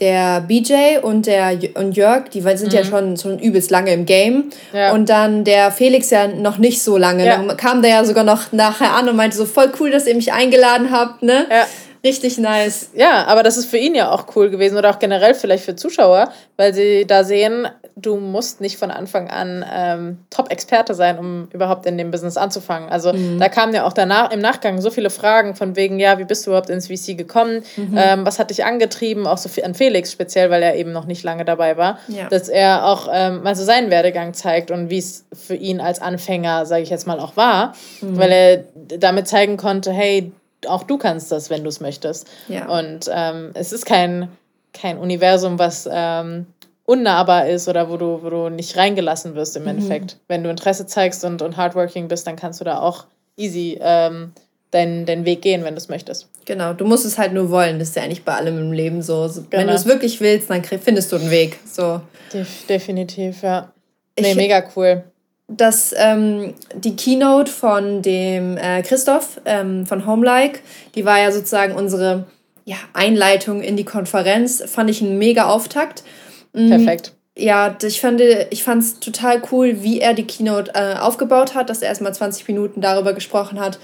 der 0.01 0.41
BJ 0.41 0.99
und 1.03 1.27
der 1.27 1.57
und 1.75 1.97
Jörg, 1.97 2.29
die 2.31 2.41
sind 2.41 2.69
mhm. 2.69 2.79
ja 2.79 2.85
schon, 2.85 3.17
schon 3.17 3.39
übelst 3.39 3.71
lange 3.71 3.93
im 3.93 4.07
Game. 4.07 4.51
Ja. 4.73 4.93
Und 4.93 5.09
dann 5.09 5.45
der 5.45 5.71
Felix 5.71 6.11
ja 6.11 6.27
noch 6.27 6.59
nicht 6.59 6.83
so 6.83 6.97
lange. 6.97 7.27
Ja. 7.27 7.37
Dann 7.37 7.57
kam 7.57 7.83
der 7.83 7.91
ja 7.91 8.05
sogar 8.05 8.25
noch 8.25 8.53
nachher 8.53 8.95
an 8.95 9.09
und 9.09 9.17
meinte 9.17 9.37
so, 9.37 9.45
voll 9.45 9.71
cool, 9.79 9.91
dass 9.91 10.07
ihr 10.07 10.15
mich 10.15 10.33
eingeladen 10.33 10.91
habt, 10.91 11.23
ne? 11.23 11.47
Ja. 11.51 11.67
Richtig 12.03 12.39
nice. 12.39 12.91
Ja, 12.95 13.27
aber 13.27 13.43
das 13.43 13.59
ist 13.59 13.67
für 13.67 13.77
ihn 13.77 13.95
ja 13.95 14.11
auch 14.11 14.25
cool 14.35 14.49
gewesen 14.49 14.79
oder 14.79 14.89
auch 14.91 14.99
generell 14.99 15.35
vielleicht 15.35 15.65
für 15.65 15.77
Zuschauer, 15.77 16.33
weil 16.57 16.73
sie 16.73 17.05
da 17.07 17.25
sehen, 17.25 17.69
du 18.01 18.17
musst 18.17 18.61
nicht 18.61 18.77
von 18.79 18.91
Anfang 18.91 19.29
an 19.29 19.65
ähm, 19.73 20.19
Top-Experte 20.31 20.95
sein, 20.95 21.19
um 21.19 21.49
überhaupt 21.53 21.87
in 21.87 21.99
dem 21.99 22.11
Business 22.11 22.37
anzufangen. 22.37 22.89
Also 22.89 23.13
mhm. 23.13 23.39
da 23.39 23.49
kamen 23.49 23.75
ja 23.75 23.85
auch 23.85 23.93
danach 23.93 24.31
im 24.31 24.41
Nachgang 24.41 24.81
so 24.81 24.91
viele 24.91 25.11
Fragen 25.11 25.55
von 25.55 25.77
wegen, 25.77 25.99
ja, 25.99 26.19
wie 26.19 26.25
bist 26.25 26.47
du 26.47 26.51
überhaupt 26.51 26.71
ins 26.71 26.87
VC 26.87 27.17
gekommen? 27.17 27.63
Mhm. 27.77 27.97
Ähm, 27.97 28.27
was 28.27 28.39
hat 28.39 28.51
dich 28.51 28.65
angetrieben? 28.65 29.27
Auch 29.27 29.39
so 29.39 29.51
an 29.63 29.75
Felix 29.75 30.13
speziell, 30.13 30.51
weil 30.51 30.63
er 30.63 30.77
eben 30.77 30.93
noch 30.93 31.07
nicht 31.07 31.23
lange 31.23 31.45
dabei 31.45 31.77
war, 31.77 31.99
ja. 32.09 32.29
dass 32.29 32.49
er 32.49 32.87
auch 32.87 33.09
ähm, 33.13 33.43
mal 33.43 33.55
so 33.55 33.65
seinen 33.65 33.91
Werdegang 33.91 34.35
zeigt 34.35 34.71
und 34.71 34.91
wie 34.91 34.99
es 34.99 35.25
für 35.33 35.55
ihn 35.55 35.81
als 35.81 36.01
Anfänger, 36.01 36.67
sage 36.67 36.83
ich 36.83 36.91
jetzt 36.91 37.07
mal, 37.07 37.21
auch 37.21 37.37
war, 37.37 37.75
mhm. 38.01 38.19
weil 38.19 38.33
er 38.33 38.65
damit 38.99 39.29
zeigen 39.29 39.57
konnte, 39.57 39.93
hey, 39.93 40.33
auch 40.67 40.83
du 40.83 40.99
kannst 40.99 41.33
das, 41.33 41.51
wenn 41.51 41.63
du 41.63 41.69
es 41.69 41.81
möchtest. 41.81 42.29
Ja. 42.49 42.69
Und 42.69 43.11
ähm, 43.13 43.51
es 43.55 43.73
ist 43.73 43.87
kein, 43.87 44.29
kein 44.73 44.99
Universum, 44.99 45.59
was 45.59 45.89
ähm, 45.91 46.47
unnahbar 46.91 47.47
ist 47.47 47.69
oder 47.69 47.89
wo 47.89 47.97
du, 47.97 48.21
wo 48.23 48.31
du 48.31 48.49
nicht 48.49 48.77
reingelassen 48.77 49.37
wirst 49.37 49.57
im 49.57 49.63
mhm. 49.63 49.69
Endeffekt. 49.69 50.17
Wenn 50.27 50.43
du 50.43 50.51
Interesse 50.51 50.87
zeigst 50.87 51.25
und, 51.25 51.41
und 51.41 51.57
hardworking 51.57 52.09
bist, 52.09 52.27
dann 52.27 52.35
kannst 52.35 52.61
du 52.61 52.65
da 52.65 52.81
auch 52.81 53.07
easy 53.37 53.79
ähm, 53.81 54.33
deinen, 54.73 55.07
deinen 55.07 55.25
Weg 55.25 55.41
gehen, 55.41 55.63
wenn 55.63 55.75
du 55.75 55.79
es 55.79 55.89
möchtest. 55.89 56.29
Genau, 56.47 56.73
du 56.73 56.85
musst 56.85 57.07
es 57.07 57.17
halt 57.17 57.33
nur 57.33 57.51
wollen. 57.51 57.79
Das 57.79 57.91
ist 57.91 57.97
ja 57.97 58.03
eigentlich 58.03 58.25
bei 58.25 58.35
allem 58.35 58.59
im 58.59 58.73
Leben 58.73 59.03
so. 59.03 59.31
Genau. 59.33 59.45
Wenn 59.51 59.69
du 59.69 59.75
es 59.75 59.87
wirklich 59.87 60.21
willst, 60.21 60.51
dann 60.51 60.65
findest 60.65 61.13
du 61.13 61.17
einen 61.17 61.31
Weg. 61.31 61.61
So. 61.65 62.01
Def 62.33 62.67
definitiv, 62.67 63.43
ja. 63.43 63.73
Nee, 64.19 64.33
ich, 64.33 64.37
mega 64.37 64.65
cool 64.75 65.05
dass 65.51 65.93
ähm, 65.97 66.55
die 66.77 66.95
Keynote 66.95 67.51
von 67.51 68.03
dem 68.03 68.57
äh, 68.57 68.83
Christoph 68.83 69.41
ähm, 69.45 69.85
von 69.85 70.07
Homelike, 70.07 70.61
die 70.95 71.05
war 71.05 71.19
ja 71.19 71.33
sozusagen 71.33 71.75
unsere 71.75 72.27
ja, 72.65 72.77
Einleitung 72.93 73.61
in 73.61 73.77
die 73.77 73.85
Konferenz, 73.85 74.63
fand 74.65 74.91
ich 74.91 75.03
einen 75.03 75.19
mega 75.19 75.47
Auftakt. 75.47 76.05
Mhm. 76.53 76.71
Perfekt. 76.71 77.13
Ja, 77.37 77.77
ich 77.83 78.01
fand 78.01 78.21
ich 78.21 78.67
es 78.67 79.01
total 79.01 79.43
cool, 79.51 79.83
wie 79.83 80.01
er 80.01 80.15
die 80.15 80.27
Keynote 80.27 80.73
äh, 80.75 80.97
aufgebaut 80.99 81.55
hat, 81.55 81.71
dass 81.71 81.81
er 81.81 81.89
erstmal 81.89 82.13
20 82.15 82.47
Minuten 82.49 82.81
darüber 82.81 83.13
gesprochen 83.13 83.61
hat, 83.61 83.79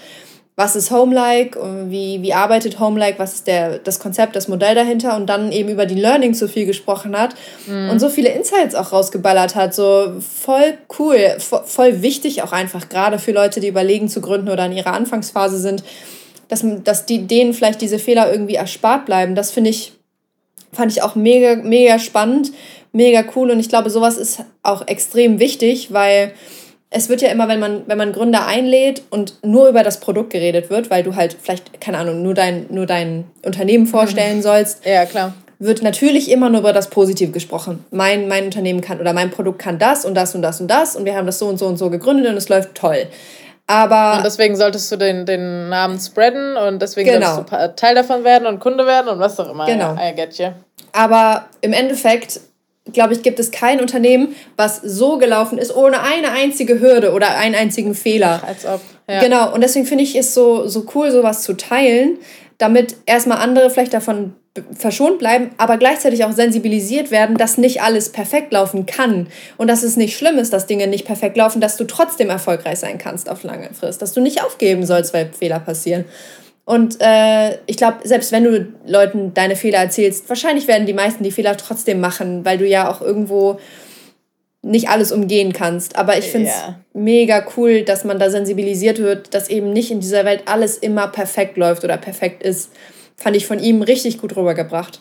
was 0.56 0.74
ist 0.74 0.90
Homelike, 0.90 1.60
wie, 1.90 2.22
wie 2.22 2.32
arbeitet 2.32 2.80
Homelike, 2.80 3.18
was 3.18 3.34
ist 3.34 3.46
der, 3.46 3.78
das 3.78 4.00
Konzept, 4.00 4.34
das 4.36 4.48
Modell 4.48 4.74
dahinter 4.74 5.14
und 5.16 5.26
dann 5.26 5.52
eben 5.52 5.68
über 5.68 5.84
die 5.84 5.94
Learning 5.94 6.32
so 6.32 6.48
viel 6.48 6.64
gesprochen 6.64 7.16
hat 7.16 7.34
mhm. 7.66 7.90
und 7.90 7.98
so 7.98 8.08
viele 8.08 8.30
Insights 8.30 8.74
auch 8.74 8.90
rausgeballert 8.90 9.54
hat. 9.54 9.74
So 9.74 10.14
voll 10.20 10.78
cool, 10.98 11.36
voll 11.38 12.00
wichtig 12.00 12.42
auch 12.42 12.52
einfach, 12.52 12.88
gerade 12.88 13.18
für 13.18 13.32
Leute, 13.32 13.60
die 13.60 13.68
überlegen 13.68 14.08
zu 14.08 14.22
gründen 14.22 14.48
oder 14.48 14.64
in 14.64 14.72
ihrer 14.72 14.94
Anfangsphase 14.94 15.58
sind, 15.58 15.84
dass, 16.48 16.64
dass 16.84 17.04
die, 17.04 17.26
denen 17.26 17.52
vielleicht 17.52 17.82
diese 17.82 17.98
Fehler 17.98 18.32
irgendwie 18.32 18.54
erspart 18.54 19.04
bleiben. 19.04 19.34
Das 19.34 19.50
finde 19.50 19.68
ich, 19.68 19.92
fand 20.72 20.92
ich 20.92 21.02
auch 21.02 21.14
mega, 21.14 21.56
mega 21.56 21.98
spannend, 21.98 22.52
mega 22.92 23.24
cool 23.34 23.50
und 23.50 23.60
ich 23.60 23.68
glaube, 23.68 23.90
sowas 23.90 24.16
ist 24.16 24.44
auch 24.62 24.86
extrem 24.86 25.38
wichtig, 25.38 25.92
weil 25.92 26.32
es 26.90 27.08
wird 27.08 27.20
ja 27.20 27.28
immer, 27.28 27.48
wenn 27.48 27.60
man, 27.60 27.82
wenn 27.86 27.98
man 27.98 28.12
Gründer 28.12 28.46
einlädt 28.46 29.02
und 29.10 29.34
nur 29.44 29.68
über 29.68 29.82
das 29.82 30.00
Produkt 30.00 30.30
geredet 30.30 30.70
wird, 30.70 30.90
weil 30.90 31.02
du 31.02 31.14
halt 31.16 31.36
vielleicht, 31.40 31.80
keine 31.80 31.98
Ahnung, 31.98 32.22
nur 32.22 32.34
dein, 32.34 32.66
nur 32.70 32.86
dein 32.86 33.24
Unternehmen 33.44 33.86
vorstellen 33.86 34.38
mhm. 34.38 34.42
sollst. 34.42 34.84
Ja, 34.86 35.04
klar. 35.04 35.34
Wird 35.58 35.82
natürlich 35.82 36.30
immer 36.30 36.50
nur 36.50 36.60
über 36.60 36.72
das 36.72 36.90
Positive 36.90 37.32
gesprochen. 37.32 37.84
Mein, 37.90 38.28
mein 38.28 38.44
Unternehmen 38.44 38.82
kann 38.82 39.00
oder 39.00 39.14
mein 39.14 39.30
Produkt 39.30 39.58
kann 39.58 39.78
das 39.78 40.04
und 40.04 40.14
das 40.14 40.34
und 40.34 40.42
das 40.42 40.60
und 40.60 40.68
das 40.68 40.96
und 40.96 41.04
wir 41.06 41.16
haben 41.16 41.26
das 41.26 41.38
so 41.38 41.46
und 41.46 41.58
so 41.58 41.66
und 41.66 41.76
so 41.78 41.90
gegründet 41.90 42.26
und 42.28 42.36
es 42.36 42.48
läuft 42.48 42.74
toll. 42.74 43.06
Aber 43.66 44.18
und 44.18 44.24
deswegen 44.24 44.54
solltest 44.56 44.92
du 44.92 44.96
den, 44.96 45.26
den 45.26 45.68
Namen 45.68 45.98
spreaden 45.98 46.56
und 46.56 46.80
deswegen 46.80 47.10
genau. 47.10 47.34
solltest 47.34 47.52
du 47.52 47.74
Teil 47.74 47.94
davon 47.94 48.22
werden 48.22 48.46
und 48.46 48.60
Kunde 48.60 48.86
werden 48.86 49.08
und 49.08 49.18
was 49.18 49.38
auch 49.40 49.50
immer. 49.50 49.66
Genau. 49.66 49.94
I 49.94 50.14
get 50.14 50.38
you. 50.38 50.48
Aber 50.92 51.46
im 51.62 51.72
Endeffekt 51.72 52.40
glaube 52.92 53.14
ich, 53.14 53.22
gibt 53.22 53.38
es 53.40 53.50
kein 53.50 53.80
Unternehmen, 53.80 54.34
was 54.56 54.80
so 54.80 55.18
gelaufen 55.18 55.58
ist, 55.58 55.74
ohne 55.74 56.02
eine 56.02 56.30
einzige 56.30 56.80
Hürde 56.80 57.12
oder 57.12 57.36
einen 57.36 57.54
einzigen 57.54 57.94
Fehler. 57.94 58.42
Als 58.46 58.64
ob. 58.64 58.80
Ja. 59.08 59.20
Genau, 59.20 59.52
und 59.52 59.60
deswegen 59.62 59.86
finde 59.86 60.04
ich 60.04 60.16
es 60.16 60.34
so, 60.34 60.66
so 60.68 60.86
cool, 60.94 61.10
sowas 61.10 61.42
zu 61.42 61.54
teilen, 61.54 62.18
damit 62.58 62.96
erstmal 63.06 63.38
andere 63.38 63.70
vielleicht 63.70 63.94
davon 63.94 64.34
verschont 64.76 65.18
bleiben, 65.18 65.50
aber 65.58 65.76
gleichzeitig 65.76 66.24
auch 66.24 66.32
sensibilisiert 66.32 67.10
werden, 67.10 67.36
dass 67.36 67.58
nicht 67.58 67.82
alles 67.82 68.10
perfekt 68.10 68.52
laufen 68.52 68.86
kann 68.86 69.28
und 69.56 69.68
dass 69.68 69.82
es 69.82 69.96
nicht 69.96 70.16
schlimm 70.16 70.38
ist, 70.38 70.52
dass 70.52 70.66
Dinge 70.66 70.86
nicht 70.86 71.04
perfekt 71.04 71.36
laufen, 71.36 71.60
dass 71.60 71.76
du 71.76 71.84
trotzdem 71.84 72.30
erfolgreich 72.30 72.78
sein 72.78 72.98
kannst 72.98 73.28
auf 73.28 73.42
lange 73.42 73.70
Frist, 73.74 74.02
dass 74.02 74.12
du 74.12 74.20
nicht 74.20 74.42
aufgeben 74.42 74.84
sollst, 74.84 75.14
weil 75.14 75.30
Fehler 75.32 75.60
passieren. 75.60 76.04
Und 76.64 76.96
äh, 77.00 77.58
ich 77.66 77.76
glaube, 77.76 77.98
selbst 78.02 78.32
wenn 78.32 78.42
du 78.42 78.66
Leuten 78.86 79.32
deine 79.34 79.54
Fehler 79.54 79.78
erzählst, 79.78 80.28
wahrscheinlich 80.28 80.66
werden 80.66 80.86
die 80.86 80.92
meisten 80.92 81.22
die 81.22 81.30
Fehler 81.30 81.56
trotzdem 81.56 82.00
machen, 82.00 82.44
weil 82.44 82.58
du 82.58 82.66
ja 82.66 82.90
auch 82.90 83.00
irgendwo 83.00 83.60
nicht 84.62 84.88
alles 84.88 85.12
umgehen 85.12 85.52
kannst. 85.52 85.96
Aber 85.96 86.18
ich 86.18 86.24
finde 86.26 86.48
es 86.48 86.56
yeah. 86.56 86.80
mega 86.92 87.46
cool, 87.56 87.82
dass 87.82 88.04
man 88.04 88.18
da 88.18 88.30
sensibilisiert 88.30 88.98
wird, 88.98 89.32
dass 89.32 89.48
eben 89.48 89.72
nicht 89.72 89.92
in 89.92 90.00
dieser 90.00 90.24
Welt 90.24 90.42
alles 90.46 90.76
immer 90.76 91.06
perfekt 91.06 91.56
läuft 91.56 91.84
oder 91.84 91.96
perfekt 91.96 92.42
ist. 92.42 92.72
Fand 93.16 93.36
ich 93.36 93.46
von 93.46 93.58
ihm 93.58 93.82
richtig 93.82 94.18
gut 94.18 94.36
rübergebracht. 94.36 95.00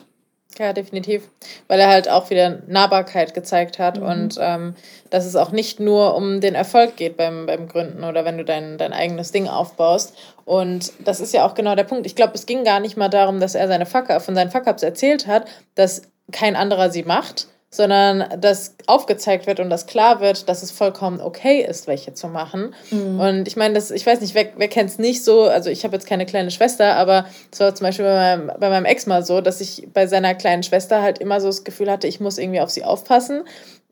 Ja, 0.58 0.72
definitiv. 0.72 1.28
Weil 1.68 1.80
er 1.80 1.88
halt 1.88 2.08
auch 2.08 2.30
wieder 2.30 2.62
Nahbarkeit 2.66 3.34
gezeigt 3.34 3.78
hat 3.78 4.00
mhm. 4.00 4.06
und 4.06 4.36
ähm, 4.40 4.74
dass 5.10 5.26
es 5.26 5.36
auch 5.36 5.50
nicht 5.50 5.80
nur 5.80 6.14
um 6.14 6.40
den 6.40 6.54
Erfolg 6.54 6.96
geht 6.96 7.16
beim, 7.16 7.46
beim 7.46 7.68
Gründen 7.68 8.04
oder 8.04 8.24
wenn 8.24 8.38
du 8.38 8.44
dein, 8.44 8.78
dein 8.78 8.92
eigenes 8.92 9.32
Ding 9.32 9.48
aufbaust. 9.48 10.16
Und 10.44 10.92
das 11.00 11.20
ist 11.20 11.34
ja 11.34 11.46
auch 11.46 11.54
genau 11.54 11.74
der 11.74 11.84
Punkt. 11.84 12.06
Ich 12.06 12.16
glaube, 12.16 12.32
es 12.34 12.46
ging 12.46 12.64
gar 12.64 12.80
nicht 12.80 12.96
mal 12.96 13.08
darum, 13.08 13.38
dass 13.38 13.54
er 13.54 13.68
seine 13.68 13.86
Fuck 13.86 14.10
von 14.22 14.34
seinen 14.34 14.50
Fuck-Ups 14.50 14.82
erzählt 14.82 15.26
hat, 15.26 15.46
dass 15.74 16.02
kein 16.32 16.56
anderer 16.56 16.90
sie 16.90 17.02
macht, 17.02 17.48
sondern 17.70 18.40
dass 18.40 18.76
aufgezeigt 18.86 19.46
wird 19.46 19.60
und 19.60 19.70
dass 19.70 19.86
klar 19.86 20.20
wird, 20.20 20.48
dass 20.48 20.62
es 20.62 20.70
vollkommen 20.70 21.20
okay 21.20 21.60
ist, 21.60 21.86
welche 21.86 22.14
zu 22.14 22.28
machen. 22.28 22.74
Mhm. 22.90 23.20
Und 23.20 23.48
ich 23.48 23.56
meine, 23.56 23.74
das, 23.74 23.90
ich 23.90 24.06
weiß 24.06 24.20
nicht, 24.20 24.34
wer, 24.34 24.46
wer 24.56 24.68
kennt 24.68 24.90
es 24.90 24.98
nicht 24.98 25.24
so, 25.24 25.42
also 25.42 25.68
ich 25.68 25.84
habe 25.84 25.94
jetzt 25.94 26.06
keine 26.06 26.26
kleine 26.26 26.50
Schwester, 26.50 26.94
aber 26.96 27.26
es 27.50 27.58
war 27.60 27.74
zum 27.74 27.84
Beispiel 27.84 28.04
bei 28.04 28.14
meinem, 28.14 28.52
bei 28.58 28.70
meinem 28.70 28.84
Ex 28.84 29.06
mal 29.06 29.24
so, 29.24 29.40
dass 29.40 29.60
ich 29.60 29.88
bei 29.92 30.06
seiner 30.06 30.34
kleinen 30.34 30.62
Schwester 30.62 31.02
halt 31.02 31.18
immer 31.18 31.40
so 31.40 31.48
das 31.48 31.64
Gefühl 31.64 31.90
hatte, 31.90 32.06
ich 32.06 32.20
muss 32.20 32.38
irgendwie 32.38 32.60
auf 32.60 32.70
sie 32.70 32.84
aufpassen. 32.84 33.42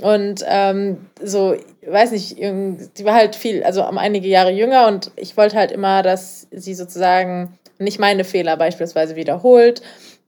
Und 0.02 0.44
ähm, 0.48 1.06
so, 1.22 1.56
weiß 1.86 2.12
nicht, 2.12 2.36
sie 2.36 3.04
war 3.04 3.14
halt 3.14 3.36
viel, 3.36 3.62
also 3.64 3.86
um 3.86 3.98
einige 3.98 4.28
Jahre 4.28 4.50
jünger 4.50 4.86
und 4.88 5.10
ich 5.16 5.36
wollte 5.36 5.56
halt 5.56 5.70
immer, 5.72 6.02
dass 6.02 6.46
sie 6.50 6.74
sozusagen 6.74 7.58
nicht 7.78 7.98
meine 7.98 8.24
Fehler 8.24 8.56
beispielsweise 8.56 9.16
wiederholt 9.16 9.82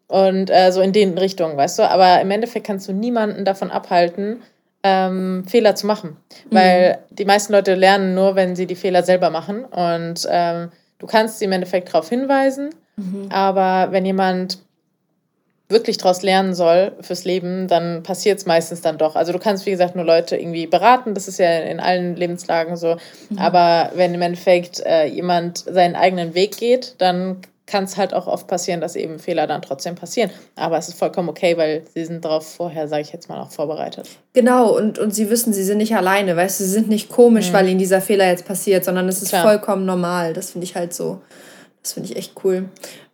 und 0.08 0.50
äh, 0.50 0.70
so 0.72 0.80
in 0.80 0.92
den 0.92 1.18
Richtungen, 1.18 1.56
weißt 1.56 1.78
du? 1.78 1.90
Aber 1.90 2.20
im 2.20 2.30
Endeffekt 2.30 2.66
kannst 2.66 2.88
du 2.88 2.92
niemanden 2.92 3.44
davon 3.44 3.70
abhalten, 3.70 4.42
ähm, 4.82 5.44
Fehler 5.48 5.74
zu 5.74 5.86
machen. 5.86 6.16
Weil 6.50 6.92
mhm. 7.10 7.16
die 7.16 7.24
meisten 7.24 7.52
Leute 7.52 7.74
lernen 7.74 8.14
nur, 8.14 8.36
wenn 8.36 8.54
sie 8.54 8.66
die 8.66 8.76
Fehler 8.76 9.02
selber 9.02 9.30
machen. 9.30 9.64
Und 9.64 10.26
ähm, 10.30 10.70
du 10.98 11.06
kannst 11.06 11.38
sie 11.38 11.46
im 11.46 11.52
Endeffekt 11.52 11.88
darauf 11.88 12.08
hinweisen. 12.08 12.70
Mhm. 12.96 13.28
Aber 13.30 13.92
wenn 13.92 14.06
jemand 14.06 14.58
wirklich 15.68 15.98
daraus 15.98 16.22
lernen 16.22 16.54
soll 16.54 16.92
fürs 17.00 17.24
Leben, 17.24 17.66
dann 17.66 18.04
passiert 18.04 18.38
es 18.38 18.46
meistens 18.46 18.82
dann 18.82 18.98
doch. 18.98 19.16
Also 19.16 19.32
du 19.32 19.40
kannst, 19.40 19.66
wie 19.66 19.72
gesagt, 19.72 19.96
nur 19.96 20.04
Leute 20.04 20.36
irgendwie 20.36 20.68
beraten, 20.68 21.14
das 21.14 21.26
ist 21.26 21.38
ja 21.38 21.58
in 21.58 21.80
allen 21.80 22.14
Lebenslagen 22.14 22.76
so. 22.76 22.96
Mhm. 23.30 23.38
Aber 23.38 23.90
wenn 23.94 24.14
im 24.14 24.22
Endeffekt 24.22 24.80
äh, 24.86 25.06
jemand 25.06 25.58
seinen 25.58 25.96
eigenen 25.96 26.34
Weg 26.34 26.56
geht, 26.56 26.94
dann 26.98 27.38
kann 27.66 27.84
es 27.84 27.96
halt 27.96 28.14
auch 28.14 28.28
oft 28.28 28.46
passieren, 28.46 28.80
dass 28.80 28.94
eben 28.94 29.18
Fehler 29.18 29.48
dann 29.48 29.60
trotzdem 29.60 29.96
passieren. 29.96 30.30
Aber 30.54 30.78
es 30.78 30.88
ist 30.88 30.98
vollkommen 30.98 31.28
okay, 31.28 31.56
weil 31.56 31.82
sie 31.92 32.04
sind 32.04 32.24
darauf 32.24 32.46
vorher, 32.46 32.86
sage 32.86 33.02
ich 33.02 33.12
jetzt 33.12 33.28
mal, 33.28 33.40
auch 33.40 33.50
vorbereitet. 33.50 34.08
Genau, 34.34 34.76
und, 34.76 35.00
und 35.00 35.12
sie 35.12 35.28
wissen, 35.30 35.52
sie 35.52 35.64
sind 35.64 35.78
nicht 35.78 35.96
alleine, 35.96 36.36
weißt 36.36 36.60
du, 36.60 36.64
sie 36.64 36.70
sind 36.70 36.88
nicht 36.88 37.08
komisch, 37.08 37.48
mhm. 37.48 37.52
weil 37.54 37.68
ihnen 37.68 37.78
dieser 37.78 38.00
Fehler 38.00 38.28
jetzt 38.28 38.46
passiert, 38.46 38.84
sondern 38.84 39.08
es 39.08 39.20
ist 39.20 39.30
Klar. 39.30 39.42
vollkommen 39.42 39.84
normal. 39.84 40.32
Das 40.32 40.52
finde 40.52 40.64
ich 40.64 40.76
halt 40.76 40.94
so, 40.94 41.20
das 41.82 41.94
finde 41.94 42.10
ich 42.10 42.16
echt 42.16 42.34
cool. 42.44 42.66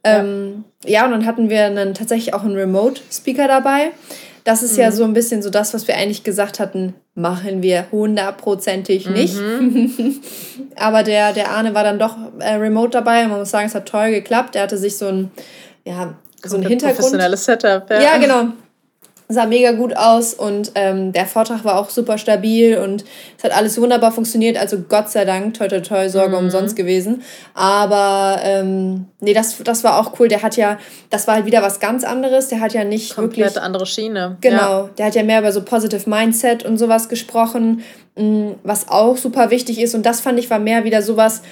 Ja. 0.04 0.18
Ähm, 0.18 0.64
ja, 0.84 1.06
und 1.06 1.12
dann 1.12 1.24
hatten 1.24 1.48
wir 1.48 1.64
einen, 1.64 1.94
tatsächlich 1.94 2.34
auch 2.34 2.42
einen 2.42 2.56
Remote-Speaker 2.56 3.48
dabei. 3.48 3.92
Das 4.44 4.62
ist 4.62 4.74
mhm. 4.74 4.80
ja 4.80 4.92
so 4.92 5.04
ein 5.04 5.12
bisschen 5.12 5.42
so 5.42 5.50
das, 5.50 5.72
was 5.74 5.86
wir 5.86 5.96
eigentlich 5.96 6.24
gesagt 6.24 6.60
hatten, 6.60 6.94
machen 7.14 7.62
wir 7.62 7.86
hundertprozentig 7.92 9.08
nicht. 9.08 9.36
Mhm. 9.36 10.20
Aber 10.76 11.02
der, 11.02 11.32
der 11.32 11.50
Arne 11.50 11.74
war 11.74 11.84
dann 11.84 11.98
doch 11.98 12.16
äh, 12.38 12.54
remote 12.54 12.90
dabei 12.90 13.24
und 13.24 13.30
man 13.30 13.38
muss 13.38 13.50
sagen, 13.50 13.66
es 13.66 13.74
hat 13.74 13.86
toll 13.86 14.10
geklappt. 14.10 14.56
Er 14.56 14.62
hatte 14.62 14.78
sich 14.78 14.96
so 14.96 15.06
ein, 15.06 15.30
ja, 15.84 16.14
so 16.42 16.56
ein 16.56 16.62
Hintergrund. 16.62 16.96
Professionelles 16.96 17.44
Setup, 17.44 17.88
ja. 17.90 18.00
Ja, 18.00 18.18
genau 18.18 18.48
sah 19.32 19.46
mega 19.46 19.72
gut 19.72 19.96
aus 19.96 20.34
und 20.34 20.72
ähm, 20.74 21.12
der 21.12 21.26
Vortrag 21.26 21.64
war 21.64 21.78
auch 21.78 21.90
super 21.90 22.18
stabil 22.18 22.78
und 22.78 23.04
es 23.36 23.44
hat 23.44 23.56
alles 23.56 23.80
wunderbar 23.80 24.12
funktioniert. 24.12 24.56
Also 24.56 24.78
Gott 24.80 25.10
sei 25.10 25.24
Dank, 25.24 25.54
toi 25.54 25.68
toi 25.68 25.80
toi, 25.80 26.08
Sorge 26.08 26.36
mhm. 26.36 26.44
umsonst 26.44 26.76
gewesen. 26.76 27.22
Aber 27.54 28.40
ähm, 28.42 29.06
nee, 29.20 29.34
das, 29.34 29.58
das 29.62 29.84
war 29.84 29.98
auch 29.98 30.18
cool. 30.18 30.28
Der 30.28 30.42
hat 30.42 30.56
ja, 30.56 30.78
das 31.10 31.26
war 31.26 31.36
halt 31.36 31.46
wieder 31.46 31.62
was 31.62 31.80
ganz 31.80 32.04
anderes. 32.04 32.48
Der 32.48 32.60
hat 32.60 32.74
ja 32.74 32.84
nicht 32.84 33.14
Komplett 33.14 33.54
wirklich... 33.54 33.62
andere 33.62 33.86
Schiene. 33.86 34.36
Genau, 34.40 34.84
ja. 34.84 34.90
der 34.98 35.06
hat 35.06 35.14
ja 35.14 35.22
mehr 35.22 35.40
über 35.40 35.52
so 35.52 35.62
Positive 35.62 36.08
Mindset 36.08 36.64
und 36.64 36.78
sowas 36.78 37.08
gesprochen, 37.08 37.82
mm, 38.16 38.52
was 38.62 38.88
auch 38.88 39.16
super 39.16 39.50
wichtig 39.50 39.80
ist. 39.80 39.94
Und 39.94 40.06
das 40.06 40.20
fand 40.20 40.38
ich 40.38 40.50
war 40.50 40.58
mehr 40.58 40.84
wieder 40.84 41.02
sowas 41.02 41.42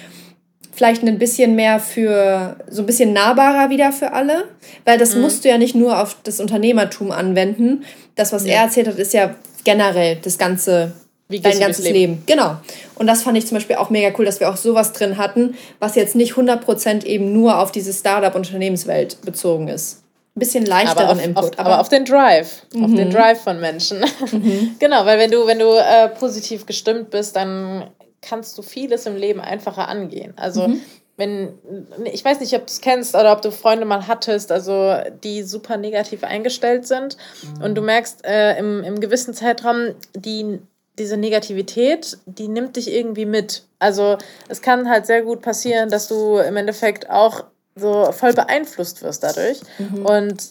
vielleicht 0.80 1.02
ein 1.02 1.18
bisschen 1.18 1.56
mehr 1.56 1.78
für, 1.78 2.56
so 2.70 2.80
ein 2.80 2.86
bisschen 2.86 3.12
nahbarer 3.12 3.68
wieder 3.68 3.92
für 3.92 4.14
alle, 4.14 4.44
weil 4.86 4.96
das 4.96 5.14
mhm. 5.14 5.20
musst 5.20 5.44
du 5.44 5.50
ja 5.50 5.58
nicht 5.58 5.74
nur 5.74 6.00
auf 6.00 6.16
das 6.22 6.40
Unternehmertum 6.40 7.10
anwenden. 7.10 7.84
Das, 8.14 8.32
was 8.32 8.46
ja. 8.46 8.54
er 8.54 8.62
erzählt 8.62 8.88
hat, 8.88 8.94
ist 8.96 9.12
ja 9.12 9.34
generell 9.64 10.16
das 10.22 10.38
ganze, 10.38 10.92
dein 11.28 11.58
ganzes 11.58 11.84
Leben? 11.84 11.94
Leben. 11.98 12.22
Genau. 12.24 12.56
Und 12.94 13.08
das 13.08 13.24
fand 13.24 13.36
ich 13.36 13.46
zum 13.46 13.58
Beispiel 13.58 13.76
auch 13.76 13.90
mega 13.90 14.10
cool, 14.18 14.24
dass 14.24 14.40
wir 14.40 14.48
auch 14.48 14.56
sowas 14.56 14.94
drin 14.94 15.18
hatten, 15.18 15.54
was 15.80 15.96
jetzt 15.96 16.16
nicht 16.16 16.32
100% 16.32 17.04
eben 17.04 17.30
nur 17.34 17.58
auf 17.58 17.72
diese 17.72 17.92
Startup-Unternehmenswelt 17.92 19.20
bezogen 19.20 19.68
ist. 19.68 20.02
Ein 20.34 20.40
bisschen 20.40 20.64
leichteren 20.64 21.08
aber 21.08 21.12
auf, 21.12 21.22
Input. 21.22 21.44
Auf, 21.44 21.58
aber, 21.58 21.68
aber, 21.72 21.80
auf 21.82 21.90
den 21.90 22.06
Drive. 22.06 22.62
Mhm. 22.72 22.84
Auf 22.86 22.94
den 22.94 23.08
mhm. 23.08 23.12
Drive 23.12 23.42
von 23.42 23.60
Menschen. 23.60 23.98
Mhm. 24.32 24.76
genau, 24.78 25.04
weil 25.04 25.18
wenn 25.18 25.30
du, 25.30 25.46
wenn 25.46 25.58
du 25.58 25.74
äh, 25.74 26.08
positiv 26.08 26.64
gestimmt 26.64 27.10
bist, 27.10 27.36
dann 27.36 27.84
kannst 28.22 28.56
du 28.58 28.62
vieles 28.62 29.06
im 29.06 29.16
Leben 29.16 29.40
einfacher 29.40 29.88
angehen. 29.88 30.34
Also 30.36 30.68
mhm. 30.68 30.80
wenn, 31.16 31.58
ich 32.04 32.24
weiß 32.24 32.40
nicht, 32.40 32.54
ob 32.54 32.62
du 32.62 32.72
es 32.72 32.80
kennst 32.80 33.14
oder 33.14 33.32
ob 33.32 33.42
du 33.42 33.50
Freunde 33.50 33.84
mal 33.84 34.06
hattest, 34.06 34.52
also 34.52 34.94
die 35.22 35.42
super 35.42 35.76
negativ 35.76 36.24
eingestellt 36.24 36.86
sind 36.86 37.16
mhm. 37.42 37.64
und 37.64 37.74
du 37.74 37.82
merkst 37.82 38.24
äh, 38.24 38.58
im, 38.58 38.84
im 38.84 39.00
gewissen 39.00 39.34
Zeitraum, 39.34 39.94
die 40.14 40.60
diese 40.98 41.16
Negativität, 41.16 42.18
die 42.26 42.48
nimmt 42.48 42.76
dich 42.76 42.92
irgendwie 42.92 43.24
mit. 43.24 43.64
Also 43.78 44.18
es 44.48 44.60
kann 44.60 44.88
halt 44.88 45.06
sehr 45.06 45.22
gut 45.22 45.40
passieren, 45.40 45.88
dass 45.88 46.08
du 46.08 46.36
im 46.36 46.56
Endeffekt 46.56 47.08
auch 47.08 47.44
so 47.74 48.12
voll 48.12 48.34
beeinflusst 48.34 49.02
wirst 49.02 49.22
dadurch. 49.22 49.60
Mhm. 49.78 50.04
Und 50.04 50.44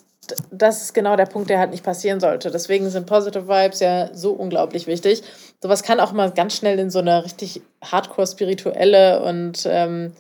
das 0.52 0.82
ist 0.82 0.94
genau 0.94 1.16
der 1.16 1.26
Punkt, 1.26 1.50
der 1.50 1.60
halt 1.60 1.72
nicht 1.72 1.84
passieren 1.84 2.20
sollte. 2.20 2.52
Deswegen 2.52 2.90
sind 2.90 3.06
Positive 3.06 3.48
Vibes 3.48 3.80
ja 3.80 4.14
so 4.14 4.32
unglaublich 4.32 4.88
wichtig. 4.88 5.24
Sowas 5.62 5.84
kann 5.84 6.00
auch 6.00 6.12
mal 6.12 6.32
ganz 6.32 6.56
schnell 6.56 6.80
in 6.80 6.90
so 6.90 7.00
eine 7.00 7.24
richtig 7.24 7.62
hardcore-spirituelle 7.84 9.22
und 9.24 9.68
ähm, 9.70 10.14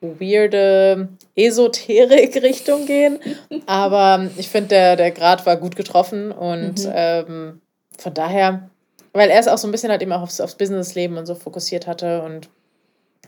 weirde 0.00 1.08
Esoterik-Richtung 1.36 2.86
gehen. 2.86 3.18
Aber 3.66 4.28
ich 4.36 4.48
finde, 4.48 4.68
der, 4.68 4.96
der 4.96 5.10
Grad 5.10 5.46
war 5.46 5.56
gut 5.56 5.76
getroffen 5.76 6.32
und 6.32 6.84
mhm. 6.84 6.92
ähm, 6.94 7.60
von 7.98 8.14
daher, 8.14 8.68
weil 9.12 9.30
er 9.30 9.40
es 9.40 9.48
auch 9.48 9.58
so 9.58 9.68
ein 9.68 9.72
bisschen 9.72 9.90
halt 9.90 10.02
eben 10.02 10.12
auch 10.12 10.22
aufs, 10.22 10.40
aufs 10.40 10.56
Businessleben 10.56 11.16
und 11.16 11.26
so 11.26 11.34
fokussiert 11.34 11.86
hatte 11.86 12.22
und 12.22 12.48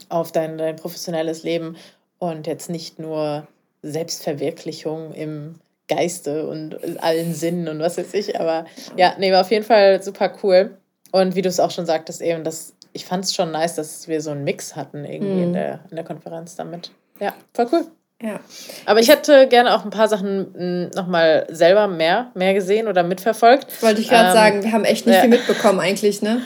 auf 0.08 0.32
dein, 0.32 0.58
dein 0.58 0.76
professionelles 0.76 1.44
Leben 1.44 1.76
und 2.18 2.46
jetzt 2.46 2.68
nicht 2.68 2.98
nur 2.98 3.46
Selbstverwirklichung 3.82 5.12
im 5.12 5.56
Geiste 5.88 6.46
und 6.46 6.78
allen 7.02 7.34
Sinnen 7.34 7.68
und 7.68 7.80
was 7.80 7.98
weiß 7.98 8.14
ich. 8.14 8.40
Aber 8.40 8.64
ja, 8.96 9.14
nee, 9.18 9.32
war 9.32 9.42
auf 9.42 9.50
jeden 9.50 9.64
Fall 9.64 10.02
super 10.02 10.32
cool. 10.42 10.78
Und 11.12 11.36
wie 11.36 11.42
du 11.42 11.48
es 11.48 11.60
auch 11.60 11.70
schon 11.70 11.86
sagtest, 11.86 12.22
eben, 12.22 12.42
das, 12.42 12.74
ich 12.92 13.04
fand 13.04 13.24
es 13.24 13.34
schon 13.34 13.50
nice, 13.50 13.74
dass 13.74 14.08
wir 14.08 14.20
so 14.20 14.30
einen 14.30 14.44
Mix 14.44 14.74
hatten 14.76 15.04
irgendwie 15.04 15.32
mhm. 15.32 15.42
in, 15.44 15.52
der, 15.52 15.80
in 15.90 15.96
der 15.96 16.04
Konferenz 16.04 16.56
damit. 16.56 16.90
Ja, 17.20 17.34
voll 17.52 17.68
cool. 17.72 17.86
Ja. 18.22 18.40
Aber 18.86 19.00
ich 19.00 19.08
hätte 19.08 19.48
gerne 19.48 19.74
auch 19.74 19.84
ein 19.84 19.90
paar 19.90 20.08
Sachen 20.08 20.54
hm, 20.56 20.90
nochmal 20.94 21.46
selber 21.50 21.88
mehr, 21.88 22.30
mehr 22.34 22.54
gesehen 22.54 22.88
oder 22.88 23.02
mitverfolgt. 23.02 23.82
Wollte 23.82 24.00
ich 24.00 24.08
gerade 24.08 24.28
ähm, 24.28 24.34
sagen, 24.34 24.64
wir 24.64 24.72
haben 24.72 24.84
echt 24.84 25.06
nicht 25.06 25.16
ja. 25.16 25.20
viel 25.20 25.30
mitbekommen 25.30 25.80
eigentlich, 25.80 26.22
ne? 26.22 26.40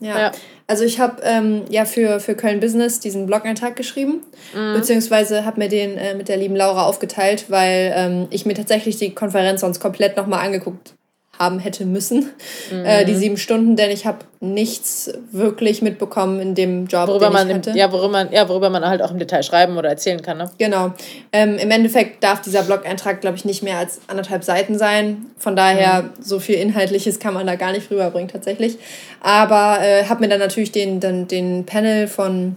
Ja. 0.00 0.18
ja. 0.18 0.32
Also 0.66 0.84
ich 0.84 0.98
habe 0.98 1.20
ähm, 1.22 1.64
ja 1.68 1.84
für, 1.84 2.20
für 2.20 2.34
Köln 2.34 2.60
Business 2.60 2.98
diesen 2.98 3.26
Blog-Eintrag 3.26 3.76
geschrieben, 3.76 4.22
mhm. 4.54 4.74
beziehungsweise 4.74 5.44
habe 5.44 5.60
mir 5.60 5.68
den 5.68 5.98
äh, 5.98 6.14
mit 6.14 6.28
der 6.28 6.38
lieben 6.38 6.56
Laura 6.56 6.86
aufgeteilt, 6.86 7.46
weil 7.50 7.92
ähm, 7.94 8.26
ich 8.30 8.46
mir 8.46 8.54
tatsächlich 8.54 8.96
die 8.96 9.14
Konferenz 9.14 9.60
sonst 9.60 9.80
komplett 9.80 10.16
nochmal 10.16 10.44
angeguckt 10.44 10.94
haben 11.38 11.58
hätte 11.58 11.84
müssen, 11.84 12.30
mhm. 12.70 12.84
äh, 12.84 13.04
die 13.04 13.14
sieben 13.14 13.36
Stunden, 13.36 13.76
denn 13.76 13.90
ich 13.90 14.06
habe 14.06 14.18
nichts 14.40 15.12
wirklich 15.32 15.82
mitbekommen 15.82 16.40
in 16.40 16.54
dem 16.54 16.86
Job, 16.86 17.08
worüber 17.08 17.26
den 17.26 17.32
man 17.32 17.48
ich 17.48 17.54
hatte. 17.56 17.70
Im, 17.70 17.76
ja, 17.76 17.90
worüber 17.90 18.08
man, 18.08 18.32
ja, 18.32 18.48
worüber 18.48 18.70
man 18.70 18.84
halt 18.86 19.02
auch 19.02 19.10
im 19.10 19.18
Detail 19.18 19.42
schreiben 19.42 19.76
oder 19.76 19.88
erzählen 19.88 20.22
kann. 20.22 20.38
Ne? 20.38 20.50
Genau. 20.58 20.92
Ähm, 21.32 21.58
Im 21.58 21.70
Endeffekt 21.70 22.22
darf 22.22 22.42
dieser 22.42 22.62
Blog-Eintrag, 22.62 23.20
glaube 23.20 23.36
ich, 23.36 23.44
nicht 23.44 23.62
mehr 23.62 23.78
als 23.78 24.00
anderthalb 24.06 24.44
Seiten 24.44 24.78
sein. 24.78 25.26
Von 25.38 25.56
daher, 25.56 26.02
mhm. 26.02 26.10
so 26.20 26.38
viel 26.38 26.56
Inhaltliches 26.56 27.18
kann 27.18 27.34
man 27.34 27.46
da 27.46 27.56
gar 27.56 27.72
nicht 27.72 27.90
rüberbringen 27.90 28.28
tatsächlich. 28.28 28.78
Aber 29.20 29.78
äh, 29.80 30.04
habe 30.04 30.20
mir 30.20 30.28
dann 30.28 30.40
natürlich 30.40 30.72
den, 30.72 31.00
den, 31.00 31.26
den 31.26 31.64
Panel 31.66 32.06
von 32.06 32.56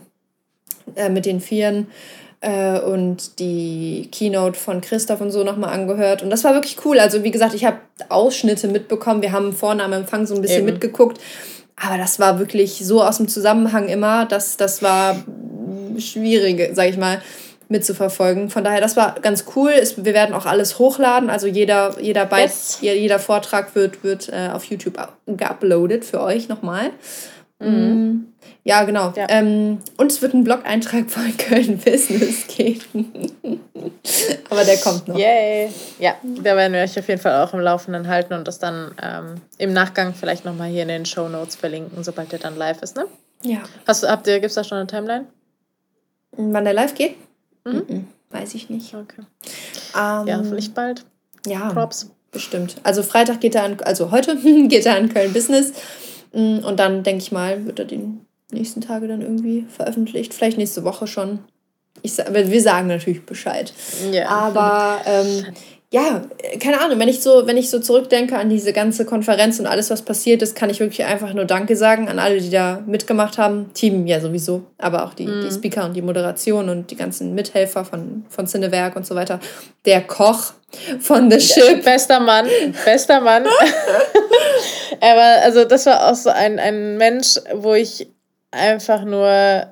äh, 0.95 1.09
mit 1.09 1.25
den 1.25 1.39
Vieren 1.39 1.87
äh, 2.41 2.79
und 2.79 3.39
die 3.39 4.09
Keynote 4.11 4.57
von 4.57 4.81
Christoph 4.81 5.21
und 5.21 5.31
so 5.31 5.43
nochmal 5.43 5.73
angehört. 5.73 6.21
Und 6.23 6.29
das 6.29 6.43
war 6.43 6.53
wirklich 6.53 6.77
cool. 6.85 6.99
Also 6.99 7.23
wie 7.23 7.31
gesagt, 7.31 7.53
ich 7.53 7.65
habe 7.65 7.77
Ausschnitte 8.09 8.67
mitbekommen. 8.67 9.21
Wir 9.21 9.31
haben 9.31 9.53
vorne 9.53 9.83
am 9.83 9.93
Empfang 9.93 10.25
so 10.25 10.35
ein 10.35 10.41
bisschen 10.41 10.63
Eben. 10.63 10.73
mitgeguckt. 10.73 11.19
Aber 11.75 11.97
das 11.97 12.19
war 12.19 12.39
wirklich 12.39 12.85
so 12.85 13.03
aus 13.03 13.17
dem 13.17 13.27
Zusammenhang 13.27 13.87
immer, 13.87 14.25
dass 14.25 14.57
das 14.57 14.81
war 14.81 15.15
schwierig, 15.99 16.71
sag 16.73 16.89
ich 16.89 16.97
mal, 16.97 17.21
mitzuverfolgen. 17.69 18.49
Von 18.49 18.63
daher, 18.63 18.81
das 18.81 18.95
war 18.95 19.15
ganz 19.21 19.45
cool. 19.55 19.71
wir 19.97 20.13
werden 20.13 20.33
auch 20.33 20.45
alles 20.45 20.79
hochladen. 20.79 21.29
Also 21.29 21.47
jeder, 21.47 21.95
jeder, 21.99 22.25
Byte, 22.25 22.43
yes. 22.43 22.77
jeder 22.81 23.19
Vortrag 23.19 23.75
wird, 23.75 24.03
wird 24.03 24.29
äh, 24.29 24.49
auf 24.53 24.63
YouTube 24.65 24.97
geuploadet 25.27 26.05
für 26.05 26.21
euch 26.21 26.47
nochmal. 26.47 26.91
Mhm. 27.59 27.69
Mm. 27.69 28.33
Ja, 28.63 28.83
genau. 28.83 29.13
Ja. 29.15 29.27
Ähm, 29.29 29.79
und 29.97 30.11
es 30.11 30.21
wird 30.21 30.33
ein 30.33 30.43
Blog-Eintrag 30.43 31.09
von 31.09 31.35
Köln 31.37 31.77
Business 31.77 32.47
geben. 32.47 33.31
Aber 34.49 34.63
der 34.63 34.77
kommt 34.77 35.07
noch. 35.07 35.17
Yay. 35.17 35.69
Ja, 35.99 36.15
da 36.21 36.55
werden 36.55 36.73
wir 36.73 36.81
euch 36.81 36.97
auf 36.97 37.07
jeden 37.07 37.21
Fall 37.21 37.43
auch 37.43 37.53
im 37.53 37.59
Laufenden 37.59 38.07
halten 38.07 38.33
und 38.33 38.47
das 38.47 38.59
dann 38.59 38.93
ähm, 39.01 39.35
im 39.57 39.73
Nachgang 39.73 40.13
vielleicht 40.13 40.45
nochmal 40.45 40.69
hier 40.69 40.83
in 40.83 40.89
den 40.89 41.05
Show 41.05 41.27
Notes 41.29 41.55
verlinken, 41.55 42.03
sobald 42.03 42.31
der 42.31 42.39
dann 42.39 42.55
live 42.55 42.81
ist, 42.81 42.95
ne? 42.95 43.05
Ja. 43.43 43.63
Hast 43.85 44.03
du, 44.03 44.07
habt 44.07 44.27
ihr, 44.27 44.35
gibt 44.39 44.49
es 44.49 44.55
da 44.55 44.63
schon 44.63 44.77
eine 44.77 44.87
Timeline? 44.87 45.25
Wann 46.31 46.63
der 46.63 46.73
live 46.73 46.93
geht? 46.93 47.15
Mhm. 47.65 47.85
Mhm. 47.87 48.07
Weiß 48.29 48.53
ich 48.55 48.69
nicht. 48.69 48.93
Okay. 48.93 49.21
Ähm, 49.95 50.27
ja, 50.27 50.43
vielleicht 50.43 50.73
bald. 50.73 51.05
Ja. 51.45 51.69
Props. 51.71 52.11
Bestimmt. 52.31 52.75
Also 52.83 53.03
Freitag 53.03 53.39
geht 53.39 53.55
er 53.55 53.63
an, 53.63 53.77
also 53.83 54.11
heute 54.11 54.35
geht 54.67 54.85
er 54.85 54.97
an 54.97 55.09
Köln 55.09 55.33
Business. 55.33 55.73
Mm, 56.33 56.59
und 56.59 56.79
dann, 56.79 57.03
denke 57.03 57.21
ich 57.21 57.31
mal, 57.31 57.65
wird 57.65 57.79
er 57.79 57.85
den 57.85 58.21
nächsten 58.51 58.81
Tage 58.81 59.07
dann 59.07 59.21
irgendwie 59.21 59.65
veröffentlicht. 59.69 60.33
Vielleicht 60.33 60.57
nächste 60.57 60.83
Woche 60.83 61.07
schon. 61.07 61.39
Ich, 62.03 62.17
wir 62.17 62.61
sagen 62.61 62.87
natürlich 62.87 63.25
Bescheid. 63.25 63.73
Ja. 64.11 64.29
Aber 64.29 65.01
ähm, 65.05 65.45
ja, 65.89 66.21
keine 66.59 66.81
Ahnung, 66.81 66.99
wenn 66.99 67.07
ich 67.07 67.21
so, 67.21 67.47
wenn 67.47 67.55
ich 67.55 67.69
so 67.69 67.79
zurückdenke 67.79 68.37
an 68.37 68.49
diese 68.49 68.73
ganze 68.73 69.05
Konferenz 69.05 69.57
und 69.57 69.67
alles, 69.67 69.89
was 69.89 70.01
passiert 70.01 70.41
ist, 70.41 70.53
kann 70.53 70.69
ich 70.69 70.81
wirklich 70.81 71.05
einfach 71.05 71.33
nur 71.33 71.45
Danke 71.45 71.77
sagen 71.77 72.09
an 72.09 72.19
alle, 72.19 72.41
die 72.41 72.49
da 72.49 72.83
mitgemacht 72.85 73.37
haben. 73.37 73.71
Team 73.73 74.05
ja 74.05 74.19
sowieso, 74.19 74.63
aber 74.77 75.05
auch 75.05 75.13
die, 75.13 75.27
mhm. 75.27 75.43
die 75.43 75.51
Speaker 75.51 75.85
und 75.85 75.93
die 75.93 76.01
Moderation 76.01 76.67
und 76.67 76.91
die 76.91 76.97
ganzen 76.97 77.33
Mithelfer 77.35 77.85
von, 77.85 78.25
von 78.27 78.47
Cinewerk 78.47 78.97
und 78.97 79.07
so 79.07 79.15
weiter. 79.15 79.39
Der 79.85 80.01
Koch 80.01 80.51
von 80.99 81.31
The 81.31 81.39
Ship. 81.39 81.81
Bester 81.85 82.19
Mann, 82.19 82.47
bester 82.83 83.21
Mann. 83.21 83.45
aber 84.99 85.41
also 85.43 85.63
das 85.63 85.85
war 85.85 86.11
auch 86.11 86.15
so 86.15 86.29
ein, 86.29 86.59
ein 86.59 86.97
Mensch, 86.97 87.35
wo 87.53 87.73
ich 87.75 88.09
einfach 88.51 89.05
nur 89.05 89.67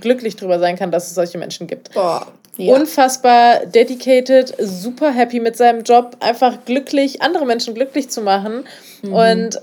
glücklich 0.00 0.36
drüber 0.36 0.58
sein 0.58 0.76
kann, 0.76 0.90
dass 0.90 1.06
es 1.06 1.14
solche 1.14 1.38
Menschen 1.38 1.66
gibt. 1.66 1.94
Boah, 1.94 2.26
Ja. 2.56 2.74
Unfassbar 2.74 3.66
dedicated, 3.66 4.54
super 4.58 5.10
happy 5.12 5.40
mit 5.40 5.56
seinem 5.56 5.82
Job, 5.82 6.16
einfach 6.20 6.64
glücklich, 6.64 7.20
andere 7.20 7.44
Menschen 7.44 7.74
glücklich 7.74 8.08
zu 8.08 8.22
machen. 8.22 8.64
Mhm. 9.02 9.12
Und 9.12 9.60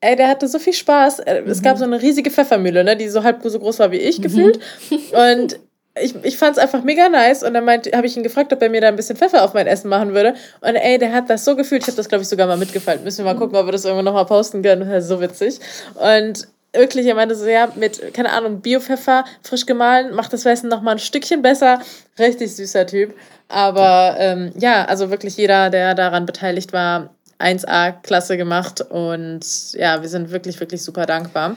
ey, 0.00 0.16
der 0.16 0.28
hatte 0.28 0.48
so 0.48 0.58
viel 0.58 0.72
Spaß. 0.72 1.20
Äh, 1.20 1.42
es 1.46 1.60
mhm. 1.60 1.64
gab 1.64 1.78
so 1.78 1.84
eine 1.84 2.02
riesige 2.02 2.30
Pfeffermühle, 2.30 2.84
ne, 2.84 2.96
die 2.96 3.08
so 3.08 3.22
halb 3.22 3.42
so 3.44 3.58
groß 3.58 3.78
war 3.78 3.92
wie 3.92 3.98
ich 3.98 4.18
mhm. 4.18 4.22
gefühlt. 4.22 4.60
Und 5.12 5.58
ich, 6.00 6.14
ich 6.24 6.38
fand 6.38 6.56
es 6.56 6.62
einfach 6.62 6.82
mega 6.84 7.10
nice 7.10 7.42
und 7.42 7.52
dann 7.52 7.68
habe 7.68 8.06
ich 8.06 8.16
ihn 8.16 8.22
gefragt, 8.22 8.50
ob 8.52 8.62
er 8.62 8.70
mir 8.70 8.80
da 8.80 8.88
ein 8.88 8.96
bisschen 8.96 9.16
Pfeffer 9.16 9.44
auf 9.44 9.52
mein 9.52 9.66
Essen 9.66 9.90
machen 9.90 10.14
würde. 10.14 10.34
Und 10.62 10.74
ey, 10.74 10.96
der 10.96 11.12
hat 11.12 11.28
das 11.28 11.44
so 11.44 11.54
gefühlt. 11.54 11.82
Ich 11.82 11.88
habe 11.88 11.98
das, 11.98 12.08
glaube 12.08 12.22
ich, 12.22 12.28
sogar 12.28 12.46
mal 12.46 12.56
mitgefallen. 12.56 13.04
Müssen 13.04 13.18
wir 13.18 13.24
mal 13.26 13.34
mhm. 13.34 13.40
gucken, 13.40 13.58
ob 13.58 13.66
wir 13.66 13.72
das 13.72 13.84
irgendwann 13.84 14.06
nochmal 14.06 14.24
posten 14.24 14.62
können. 14.62 14.88
Das 14.88 15.04
ist 15.04 15.10
so 15.10 15.20
witzig. 15.20 15.60
Und 15.96 16.48
wirklich, 16.72 17.06
er 17.06 17.14
meinte 17.14 17.34
so, 17.34 17.46
ja, 17.46 17.68
mit, 17.76 18.14
keine 18.14 18.32
Ahnung, 18.32 18.60
Biopfeffer, 18.60 19.24
frisch 19.42 19.66
gemahlen, 19.66 20.14
macht 20.14 20.32
das 20.32 20.44
Essen 20.46 20.68
nochmal 20.68 20.94
ein 20.94 21.00
Stückchen 21.00 21.42
besser. 21.42 21.80
Richtig 22.18 22.54
süßer 22.54 22.86
Typ. 22.86 23.14
Aber 23.48 24.16
ähm, 24.18 24.52
ja, 24.58 24.84
also 24.84 25.10
wirklich 25.10 25.36
jeder, 25.36 25.70
der 25.70 25.94
daran 25.94 26.26
beteiligt 26.26 26.72
war, 26.72 27.14
1A, 27.38 27.92
klasse 28.02 28.36
gemacht. 28.36 28.80
Und 28.80 29.72
ja, 29.74 30.00
wir 30.00 30.08
sind 30.08 30.30
wirklich, 30.30 30.58
wirklich 30.60 30.82
super 30.82 31.06
dankbar. 31.06 31.56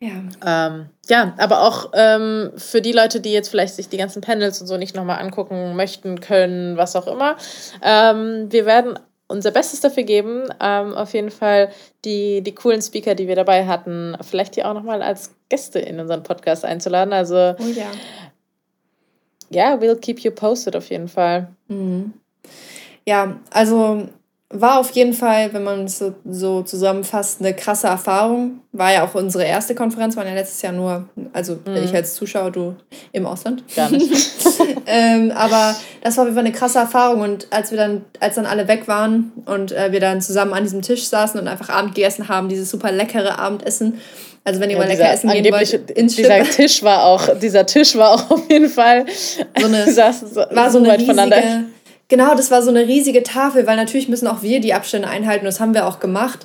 Ja. 0.00 0.68
Ähm, 0.68 0.86
ja, 1.08 1.34
aber 1.38 1.62
auch 1.62 1.90
ähm, 1.94 2.52
für 2.56 2.80
die 2.80 2.92
Leute, 2.92 3.20
die 3.20 3.32
jetzt 3.32 3.48
vielleicht 3.48 3.74
sich 3.74 3.88
die 3.88 3.96
ganzen 3.96 4.20
Panels 4.20 4.60
und 4.60 4.66
so 4.66 4.76
nicht 4.76 4.94
nochmal 4.94 5.20
angucken 5.20 5.76
möchten, 5.76 6.20
können, 6.20 6.76
was 6.76 6.96
auch 6.96 7.06
immer. 7.06 7.36
Ähm, 7.82 8.46
wir 8.50 8.66
werden 8.66 8.98
unser 9.26 9.50
Bestes 9.50 9.80
dafür 9.80 10.02
geben, 10.02 10.48
ähm, 10.60 10.94
auf 10.94 11.14
jeden 11.14 11.30
Fall 11.30 11.70
die, 12.04 12.42
die 12.42 12.54
coolen 12.54 12.82
Speaker, 12.82 13.14
die 13.14 13.28
wir 13.28 13.36
dabei 13.36 13.66
hatten, 13.66 14.16
vielleicht 14.20 14.56
die 14.56 14.64
auch 14.64 14.74
nochmal 14.74 15.02
als 15.02 15.34
Gäste 15.48 15.78
in 15.78 15.98
unseren 15.98 16.22
Podcast 16.22 16.64
einzuladen. 16.64 17.12
Also, 17.12 17.54
oh 17.58 17.66
ja. 17.74 17.90
Ja, 19.50 19.80
we'll 19.80 19.96
keep 19.96 20.20
you 20.20 20.30
posted 20.30 20.76
auf 20.76 20.90
jeden 20.90 21.08
Fall. 21.08 21.48
Mhm. 21.68 22.14
Ja, 23.06 23.38
also 23.50 24.08
war 24.54 24.78
auf 24.78 24.90
jeden 24.92 25.12
Fall, 25.12 25.52
wenn 25.52 25.64
man 25.64 25.84
es 25.84 25.98
so, 25.98 26.14
so 26.24 26.62
zusammenfasst, 26.62 27.40
eine 27.40 27.54
krasse 27.54 27.88
Erfahrung. 27.88 28.60
War 28.72 28.92
ja 28.92 29.04
auch 29.04 29.14
unsere 29.14 29.44
erste 29.44 29.74
Konferenz, 29.74 30.16
waren 30.16 30.26
ja 30.26 30.34
letztes 30.34 30.62
Jahr 30.62 30.72
nur, 30.72 31.08
also 31.32 31.58
mhm. 31.66 31.76
ich 31.84 31.94
als 31.94 32.14
Zuschauer, 32.14 32.50
du 32.52 32.76
im 33.12 33.26
Ausland. 33.26 33.64
Gar 33.74 33.90
nicht. 33.90 34.12
ähm, 34.86 35.32
aber 35.32 35.74
das 36.02 36.16
war 36.16 36.22
auf 36.22 36.28
jeden 36.28 36.36
Fall 36.36 36.46
eine 36.46 36.52
krasse 36.52 36.78
Erfahrung. 36.78 37.20
Und 37.20 37.48
als 37.50 37.72
wir 37.72 37.78
dann, 37.78 38.04
als 38.20 38.36
dann 38.36 38.46
alle 38.46 38.68
weg 38.68 38.86
waren 38.86 39.32
und 39.44 39.72
äh, 39.72 39.90
wir 39.90 40.00
dann 40.00 40.20
zusammen 40.20 40.52
an 40.52 40.62
diesem 40.62 40.82
Tisch 40.82 41.04
saßen 41.04 41.38
und 41.40 41.48
einfach 41.48 41.68
Abend 41.68 41.94
gegessen 41.94 42.28
haben, 42.28 42.48
dieses 42.48 42.70
super 42.70 42.92
leckere 42.92 43.38
Abendessen. 43.38 43.98
Also 44.44 44.60
wenn 44.60 44.70
ihr 44.70 44.76
ja, 44.76 44.82
mal 44.82 44.88
lecker 44.88 45.10
essen 45.10 45.30
gehen 45.30 45.52
wollt, 45.52 45.90
ins 45.90 46.16
Dieser 46.16 46.44
Tisch 46.44 46.82
war 46.82 47.04
auch, 47.04 47.38
dieser 47.38 47.66
Tisch 47.66 47.96
war 47.96 48.10
auch 48.10 48.30
auf 48.30 48.50
jeden 48.50 48.68
Fall 48.68 49.06
so 49.58 49.66
eine, 49.66 49.86
war 49.86 50.12
so, 50.12 50.26
so 50.26 50.78
eine 50.78 50.88
weit 50.88 51.00
riesige, 51.00 51.06
voneinander 51.06 51.64
Genau, 52.08 52.34
das 52.34 52.50
war 52.50 52.62
so 52.62 52.70
eine 52.70 52.86
riesige 52.86 53.22
Tafel, 53.22 53.66
weil 53.66 53.76
natürlich 53.76 54.08
müssen 54.08 54.26
auch 54.26 54.42
wir 54.42 54.60
die 54.60 54.74
Abstände 54.74 55.08
einhalten. 55.08 55.44
Das 55.44 55.60
haben 55.60 55.74
wir 55.74 55.86
auch 55.86 56.00
gemacht. 56.00 56.40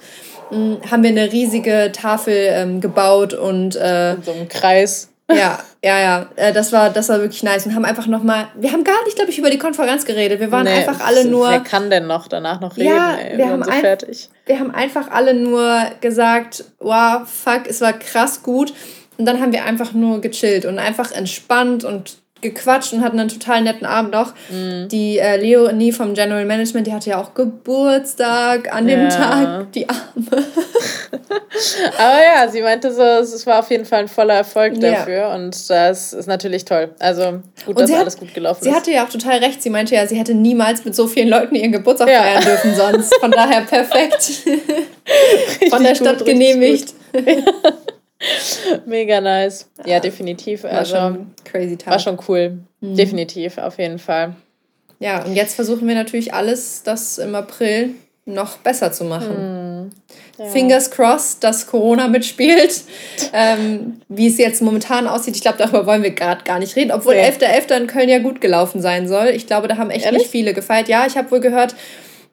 Hm, 0.50 0.80
haben 0.89 1.04
wir 1.04 1.10
eine 1.10 1.32
riesige 1.32 1.91
Tafel 1.93 2.34
ähm, 2.36 2.82
gebaut 2.82 3.34
und 3.34 3.76
äh, 3.76 4.13
in 4.13 4.24
so 4.24 4.32
einem 4.32 4.48
Kreis. 4.48 5.10
Ja, 5.32 5.60
ja, 5.84 6.00
ja. 6.00 6.30
Äh, 6.36 6.54
das 6.54 6.72
war, 6.72 6.89
das 6.89 7.10
war 7.10 7.19
wirklich 7.19 7.43
nice 7.43 7.65
und 7.65 7.76
haben 7.76 7.86
einfach 7.86 8.08
nochmal. 8.08 8.48
Wir 8.56 8.72
haben 8.72 8.84
gar 8.84 9.04
nicht, 9.06 9.15
glaube 9.15 9.30
ich, 9.30 9.38
über 9.38 9.50
die 9.50 9.60
Konferenz 9.60 10.06
geredet. 10.06 10.39
Wir 10.39 10.52
waren 10.52 10.63
nee, 10.63 10.72
einfach 10.72 11.06
alle 11.06 11.26
nur. 11.26 11.50
Wer 11.50 11.60
kann 11.60 11.89
denn 11.89 12.08
noch 12.08 12.28
danach 12.28 12.62
noch 12.62 12.78
reden? 12.78 12.95
Ja, 12.95 13.15
ey, 13.15 13.38
wir, 13.38 13.45
wir 13.45 13.50
haben 13.50 13.63
so 13.63 13.72
fertig. 13.72 14.30
Wir 14.45 14.60
haben 14.60 14.72
einfach 14.72 15.12
alle 15.12 15.34
nur 15.34 15.84
gesagt, 16.02 16.63
wow, 16.80 17.22
fuck, 17.28 17.67
es 17.67 17.82
war 17.82 17.93
krass 17.93 18.41
gut. 18.41 18.74
Und 19.17 19.26
dann 19.26 19.41
haben 19.41 19.52
wir 19.52 19.65
einfach 19.65 19.93
nur 19.93 20.22
gechillt 20.22 20.65
und 20.65 20.80
einfach 20.80 21.12
entspannt 21.12 21.84
und 21.84 22.17
gequatscht 22.41 22.93
und 22.93 23.02
hatten 23.02 23.19
einen 23.19 23.30
total 23.30 23.62
netten 23.62 23.86
Abend 23.86 24.12
noch. 24.12 24.34
Mhm. 24.49 24.88
Die 24.89 25.19
äh, 25.19 25.38
Leonie 25.38 25.91
vom 25.91 26.13
General 26.13 26.45
Management, 26.45 26.88
die 26.88 26.93
hatte 26.93 27.10
ja 27.10 27.21
auch 27.21 27.34
Geburtstag 27.34 28.73
an 28.73 28.88
dem 28.88 29.04
ja. 29.04 29.10
Tag, 29.10 29.71
die 29.73 29.88
Arme. 29.89 29.99
Aber 31.97 32.23
ja, 32.23 32.47
sie 32.49 32.62
meinte 32.62 32.93
so, 32.93 33.02
es 33.02 33.45
war 33.45 33.60
auf 33.60 33.69
jeden 33.69 33.86
Fall 33.86 34.02
ein 34.02 34.08
voller 34.08 34.36
Erfolg 34.36 34.80
dafür 34.80 35.13
ja. 35.13 35.36
und 35.36 35.69
das 35.69 36.13
ist 36.13 36.28
natürlich 36.28 36.65
toll. 36.65 36.89
Also 36.99 37.41
gut, 37.65 37.75
und 37.75 37.80
dass 37.80 37.91
alles 37.91 38.17
gut 38.17 38.34
gelaufen 38.34 38.63
sie 38.63 38.69
ist. 38.69 38.73
Sie 38.73 38.80
hatte 38.80 38.91
ja 38.91 39.06
auch 39.06 39.10
total 39.10 39.39
recht. 39.39 39.62
Sie 39.62 39.69
meinte 39.69 39.95
ja, 39.95 40.08
sie 40.08 40.15
hätte 40.15 40.34
niemals 40.34 40.86
mit 40.86 40.95
so 40.95 41.08
vielen 41.08 41.30
Leuten 41.30 41.56
ihren 41.56 41.71
Geburtstag 41.71 42.10
ja. 42.10 42.21
feiern 42.21 42.43
dürfen 42.43 42.75
sonst. 42.75 43.15
Von 43.19 43.32
daher 43.32 43.62
perfekt. 43.62 44.43
Von 45.69 45.84
der 45.84 45.95
Stadt 45.95 46.25
genehmigt. 46.25 46.93
Mega 48.86 49.21
nice. 49.21 49.69
Ja, 49.79 49.93
ja 49.93 49.99
definitiv. 49.99 50.63
War 50.63 50.71
also, 50.71 50.95
schon 50.95 51.32
crazy 51.45 51.77
Tag. 51.77 51.91
War 51.91 51.99
schon 51.99 52.19
cool. 52.27 52.60
Mhm. 52.82 52.95
Definitiv, 52.95 53.58
auf 53.58 53.77
jeden 53.77 53.99
Fall. 53.99 54.36
Ja, 54.99 55.23
und 55.23 55.36
jetzt 55.36 55.55
versuchen 55.55 55.88
wir 55.88 55.95
natürlich 55.95 56.34
alles, 56.34 56.84
das 56.84 57.17
im 57.17 57.34
April 57.34 57.91
noch 58.25 58.58
besser 58.58 58.91
zu 58.91 59.05
machen. 59.05 59.86
Mhm. 59.86 59.89
Ja. 60.38 60.45
Fingers 60.45 60.91
crossed, 60.91 61.43
dass 61.43 61.67
Corona 61.67 62.08
mitspielt. 62.08 62.84
ähm, 63.34 64.01
wie 64.08 64.27
es 64.27 64.38
jetzt 64.38 64.62
momentan 64.62 65.08
aussieht, 65.08 65.36
ich 65.36 65.41
glaube, 65.41 65.58
darüber 65.58 65.86
wollen 65.86 66.03
wir 66.03 66.12
gerade 66.12 66.43
gar 66.43 66.60
nicht 66.60 66.75
reden. 66.75 66.91
Obwohl 66.91 67.15
ja. 67.15 67.23
11.11. 67.23 67.67
.11. 67.69 67.77
in 67.77 67.88
Köln 67.88 68.10
ja 68.10 68.19
gut 68.19 68.39
gelaufen 68.39 68.82
sein 68.82 69.08
soll. 69.08 69.27
Ich 69.27 69.47
glaube, 69.47 69.67
da 69.67 69.77
haben 69.77 69.89
echt 69.89 70.05
Ehrlich? 70.05 70.23
nicht 70.23 70.32
viele 70.32 70.53
gefeiert. 70.53 70.88
Ja, 70.88 71.05
ich 71.05 71.17
habe 71.17 71.32
wohl 71.32 71.39
gehört, 71.39 71.75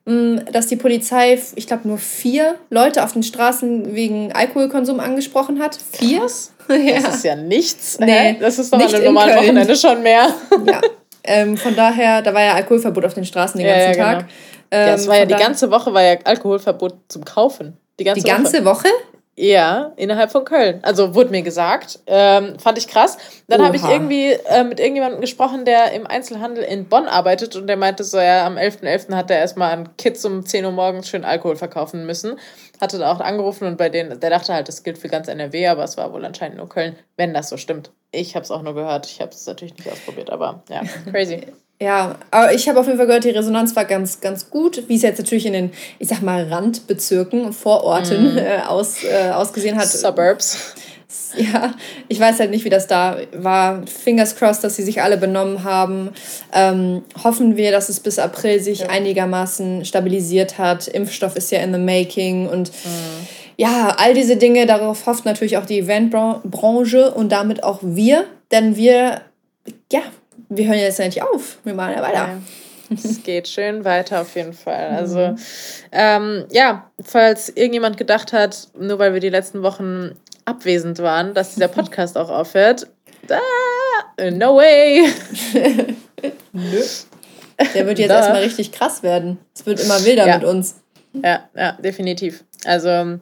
dass 0.06 0.68
die 0.68 0.76
Polizei, 0.76 1.36
ich 1.56 1.66
glaube, 1.66 1.88
nur 1.88 1.98
vier 1.98 2.54
Leute 2.70 3.02
auf 3.02 3.12
den 3.12 3.24
Straßen 3.24 3.92
wegen 3.96 4.32
Alkoholkonsum 4.32 5.00
angesprochen 5.00 5.60
hat. 5.60 5.76
Vier? 5.92 6.20
ja. 6.68 7.00
Das 7.00 7.16
ist 7.16 7.24
ja 7.24 7.34
nichts. 7.34 7.98
Nee, 7.98 8.36
das 8.38 8.60
ist 8.60 8.72
doch 8.72 8.78
an 8.78 8.94
einem 8.94 9.04
normalen 9.04 9.36
Wochenende 9.36 9.74
schon 9.74 10.02
mehr. 10.04 10.28
ja. 10.66 10.80
Ähm, 11.24 11.56
von 11.56 11.74
daher, 11.74 12.22
da 12.22 12.32
war 12.32 12.42
ja 12.42 12.54
Alkoholverbot 12.54 13.04
auf 13.04 13.14
den 13.14 13.24
Straßen 13.24 13.58
den 13.58 13.66
ganzen 13.66 13.98
ja, 14.00 14.06
ja, 14.06 14.12
Tag. 14.12 14.18
Genau. 14.18 14.30
Ähm, 14.70 14.88
ja, 14.88 14.94
es 14.94 15.08
war 15.08 15.18
ja 15.18 15.26
die 15.26 15.34
ganze 15.34 15.70
Woche 15.72 15.92
war 15.92 16.02
ja 16.02 16.18
Alkoholverbot 16.22 16.94
zum 17.08 17.24
Kaufen. 17.24 17.76
Die 17.98 18.04
ganze, 18.04 18.22
die 18.22 18.30
ganze 18.30 18.64
Woche? 18.64 18.84
Woche? 18.84 18.88
Ja, 19.38 19.92
innerhalb 19.96 20.32
von 20.32 20.46
Köln. 20.46 20.80
Also 20.80 21.14
wurde 21.14 21.28
mir 21.28 21.42
gesagt. 21.42 22.00
Ähm, 22.06 22.58
fand 22.58 22.78
ich 22.78 22.88
krass. 22.88 23.18
Dann 23.48 23.62
habe 23.62 23.76
ich 23.76 23.84
irgendwie 23.84 24.32
äh, 24.32 24.64
mit 24.64 24.80
irgendjemandem 24.80 25.20
gesprochen, 25.20 25.66
der 25.66 25.92
im 25.92 26.06
Einzelhandel 26.06 26.64
in 26.64 26.88
Bonn 26.88 27.06
arbeitet 27.06 27.54
und 27.54 27.66
der 27.66 27.76
meinte 27.76 28.02
so, 28.02 28.18
ja, 28.18 28.46
am 28.46 28.56
11.11. 28.56 29.08
.11. 29.08 29.14
hat 29.14 29.30
er 29.30 29.38
erstmal 29.38 29.72
an 29.72 29.94
Kids 29.98 30.24
um 30.24 30.46
10 30.46 30.64
Uhr 30.64 30.72
morgens 30.72 31.10
schön 31.10 31.26
Alkohol 31.26 31.56
verkaufen 31.56 32.06
müssen. 32.06 32.38
Hatte 32.80 32.96
da 32.98 33.12
auch 33.12 33.20
angerufen 33.20 33.68
und 33.68 33.76
bei 33.76 33.90
denen, 33.90 34.18
der 34.18 34.30
dachte 34.30 34.54
halt, 34.54 34.68
das 34.68 34.82
gilt 34.82 34.96
für 34.96 35.08
ganz 35.08 35.28
NRW, 35.28 35.66
aber 35.66 35.84
es 35.84 35.98
war 35.98 36.14
wohl 36.14 36.24
anscheinend 36.24 36.56
nur 36.56 36.70
Köln, 36.70 36.96
wenn 37.18 37.34
das 37.34 37.50
so 37.50 37.58
stimmt. 37.58 37.90
Ich 38.12 38.36
habe 38.36 38.44
es 38.44 38.50
auch 38.50 38.62
nur 38.62 38.74
gehört. 38.74 39.04
Ich 39.04 39.20
habe 39.20 39.32
es 39.32 39.46
natürlich 39.46 39.76
nicht 39.76 39.92
ausprobiert, 39.92 40.30
aber 40.30 40.62
ja, 40.70 40.80
crazy. 41.10 41.46
Ja, 41.80 42.16
aber 42.30 42.54
ich 42.54 42.68
habe 42.68 42.80
auf 42.80 42.86
jeden 42.86 42.96
Fall 42.96 43.06
gehört, 43.06 43.24
die 43.24 43.30
Resonanz 43.30 43.76
war 43.76 43.84
ganz, 43.84 44.20
ganz 44.20 44.48
gut, 44.48 44.84
wie 44.88 44.96
es 44.96 45.02
jetzt 45.02 45.18
natürlich 45.18 45.44
in 45.44 45.52
den, 45.52 45.72
ich 45.98 46.08
sag 46.08 46.22
mal, 46.22 46.44
Randbezirken, 46.44 47.52
Vororten 47.52 48.34
mm. 48.34 48.38
äh, 48.38 48.58
aus, 48.66 49.04
äh, 49.04 49.30
ausgesehen 49.30 49.76
hat. 49.76 49.86
Suburbs. 49.86 50.74
Ja, 51.36 51.74
ich 52.08 52.18
weiß 52.18 52.40
halt 52.40 52.50
nicht, 52.50 52.64
wie 52.64 52.70
das 52.70 52.86
da 52.86 53.18
war. 53.32 53.86
Fingers 53.86 54.36
crossed, 54.36 54.64
dass 54.64 54.76
sie 54.76 54.82
sich 54.82 55.02
alle 55.02 55.16
benommen 55.18 55.64
haben. 55.64 56.10
Ähm, 56.52 57.02
hoffen 57.22 57.56
wir, 57.56 57.70
dass 57.72 57.88
es 57.88 58.00
bis 58.00 58.18
April 58.18 58.60
sich 58.60 58.80
ja. 58.80 58.88
einigermaßen 58.88 59.84
stabilisiert 59.84 60.58
hat. 60.58 60.88
Impfstoff 60.88 61.36
ist 61.36 61.52
ja 61.52 61.60
in 61.60 61.72
the 61.74 61.78
making 61.78 62.48
und 62.48 62.70
mm. 62.70 63.26
ja, 63.58 63.94
all 63.98 64.14
diese 64.14 64.36
Dinge, 64.36 64.66
darauf 64.66 65.06
hofft 65.06 65.26
natürlich 65.26 65.58
auch 65.58 65.66
die 65.66 65.80
Eventbranche 65.80 67.12
und 67.12 67.30
damit 67.32 67.62
auch 67.62 67.80
wir, 67.82 68.24
denn 68.50 68.76
wir, 68.76 69.20
ja, 69.92 70.02
wir 70.48 70.66
hören 70.66 70.78
jetzt 70.78 70.98
ja 70.98 71.06
nicht 71.06 71.22
auf. 71.22 71.58
Wir 71.64 71.74
machen 71.74 71.94
ja 71.96 72.02
weiter. 72.02 72.28
Es 72.90 73.22
geht 73.24 73.48
schön 73.48 73.84
weiter 73.84 74.20
auf 74.20 74.34
jeden 74.34 74.52
Fall. 74.52 74.90
Mhm. 74.90 74.96
Also 74.96 75.34
ähm, 75.92 76.44
ja, 76.50 76.90
falls 77.02 77.48
irgendjemand 77.48 77.96
gedacht 77.96 78.32
hat, 78.32 78.68
nur 78.78 78.98
weil 78.98 79.12
wir 79.12 79.20
die 79.20 79.28
letzten 79.28 79.62
Wochen 79.62 80.12
abwesend 80.44 80.98
waren, 81.00 81.34
dass 81.34 81.54
dieser 81.54 81.68
Podcast 81.68 82.16
auch 82.16 82.30
aufhört, 82.30 82.86
da, 83.26 83.40
no 84.30 84.56
way. 84.56 85.08
Nö. 86.52 86.82
Der 87.74 87.86
wird 87.86 87.98
jetzt 87.98 88.10
da. 88.10 88.18
erstmal 88.18 88.42
richtig 88.42 88.70
krass 88.70 89.02
werden. 89.02 89.38
Es 89.54 89.64
wird 89.66 89.80
immer 89.80 90.04
wilder 90.04 90.26
ja. 90.26 90.38
mit 90.38 90.46
uns. 90.46 90.76
Ja, 91.24 91.48
ja, 91.56 91.72
definitiv. 91.72 92.44
Also 92.64 93.18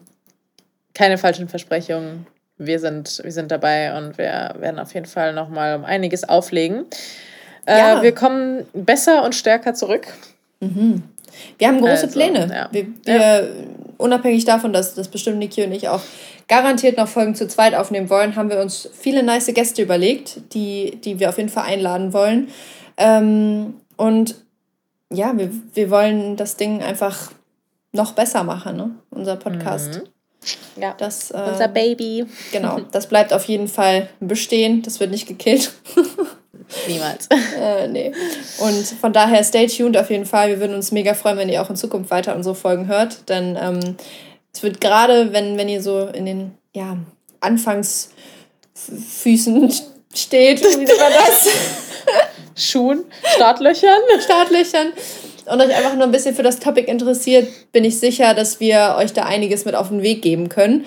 keine 0.93 1.19
falschen 1.19 1.49
Versprechungen 1.49 2.27
wir 2.59 2.79
sind, 2.79 3.21
wir 3.23 3.33
sind 3.33 3.51
dabei 3.51 3.97
und 3.97 4.19
wir 4.19 4.55
werden 4.59 4.79
auf 4.79 4.95
jeden 4.95 5.07
Fall 5.07 5.33
nochmal 5.33 5.77
um 5.77 5.85
einiges 5.85 6.29
auflegen. 6.29 6.87
Äh, 7.67 7.79
ja. 7.79 8.03
wir 8.03 8.12
kommen 8.12 8.67
besser 8.73 9.25
und 9.25 9.35
stärker 9.35 9.75
zurück. 9.75 10.07
Mhm. 10.61 11.03
Wir 11.59 11.69
haben 11.69 11.81
große 11.81 12.05
also, 12.05 12.09
Pläne. 12.09 12.49
Ja. 12.53 12.69
Wir, 12.71 12.87
wir 13.05 13.14
ja. 13.14 13.43
unabhängig 13.97 14.45
davon, 14.45 14.73
dass 14.73 14.95
das 14.95 15.09
bestimmt 15.09 15.38
Niki 15.38 15.64
und 15.64 15.73
ich 15.73 15.88
auch 15.88 16.03
garantiert 16.49 16.97
noch 16.97 17.09
Folgen 17.09 17.35
zu 17.35 17.49
zweit 17.49 17.75
aufnehmen 17.75 18.11
wollen, 18.11 18.37
haben 18.37 18.51
wir 18.51 18.61
uns 18.61 18.88
viele 18.93 19.23
nice 19.23 19.47
Gäste 19.47 19.83
überlegt, 19.83 20.55
die, 20.55 20.99
die 21.03 21.19
wir 21.19 21.29
auf 21.31 21.38
jeden 21.38 21.49
Fall 21.49 21.64
einladen 21.64 22.12
wollen. 22.12 22.49
Ähm, 22.97 23.75
und 23.97 24.37
ja, 25.11 25.37
wir, 25.37 25.51
wir 25.73 25.90
wollen 25.90 26.37
das 26.37 26.57
Ding 26.57 26.83
einfach 26.83 27.33
noch 27.93 28.12
besser 28.12 28.45
machen, 28.45 28.77
ne? 28.77 28.90
unser 29.11 29.37
Podcast. 29.37 30.03
Mhm. 30.03 30.09
Ja, 30.77 30.95
das, 30.97 31.31
äh, 31.31 31.37
unser 31.37 31.69
Baby. 31.69 32.27
Genau, 32.53 32.81
das 32.93 33.09
bleibt 33.09 33.33
auf 33.33 33.45
jeden 33.45 33.69
Fall 33.69 34.09
bestehen. 34.21 34.83
Das 34.83 35.01
wird 35.01 35.11
nicht 35.11 35.27
gekillt. 35.27 35.73
Niemals. 36.89 37.29
äh, 37.61 37.89
nee. 37.89 38.13
Und 38.59 38.87
von 38.87 39.13
daher 39.13 39.43
stay 39.45 39.67
tuned 39.67 39.97
auf 39.97 40.11
jeden 40.11 40.27
Fall. 40.27 40.49
Wir 40.49 40.61
würden 40.61 40.75
uns 40.75 40.93
mega 40.93 41.15
freuen, 41.15 41.37
wenn 41.37 41.49
ihr 41.49 41.63
auch 41.63 41.71
in 41.71 41.77
Zukunft 41.77 42.11
weiter 42.11 42.35
unsere 42.35 42.55
Folgen 42.55 42.87
hört. 42.87 43.29
Denn 43.29 43.59
ähm, 43.61 43.97
es 44.53 44.63
wird 44.63 44.81
gerade, 44.81 45.33
wenn, 45.33 45.59
wenn 45.59 45.69
ihr 45.69 45.83
so 45.83 46.07
in 46.07 46.27
den 46.27 46.53
ja, 46.73 46.97
Anfangsfüßen 47.41 49.73
steht, 50.15 50.63
wie 50.63 50.77
man 50.77 51.13
das? 51.13 51.49
Schuhen, 52.57 53.05
Startlöchern. 53.35 54.01
Startlöchern. 54.21 54.93
Und 55.47 55.61
euch 55.61 55.75
einfach 55.75 55.95
nur 55.95 56.05
ein 56.05 56.13
bisschen 56.13 56.35
für 56.35 56.43
das 56.43 56.59
Topic 56.59 56.91
interessiert, 56.91 57.49
bin 57.73 57.85
ich 57.85 57.99
sicher, 57.99 58.35
dass 58.35 58.61
wir 58.61 58.97
euch 58.99 59.13
da 59.13 59.25
einiges 59.25 59.65
mit 59.65 59.75
auf 59.75 59.89
den 59.89 60.03
Weg 60.03 60.23
geben 60.23 60.49
können. 60.49 60.85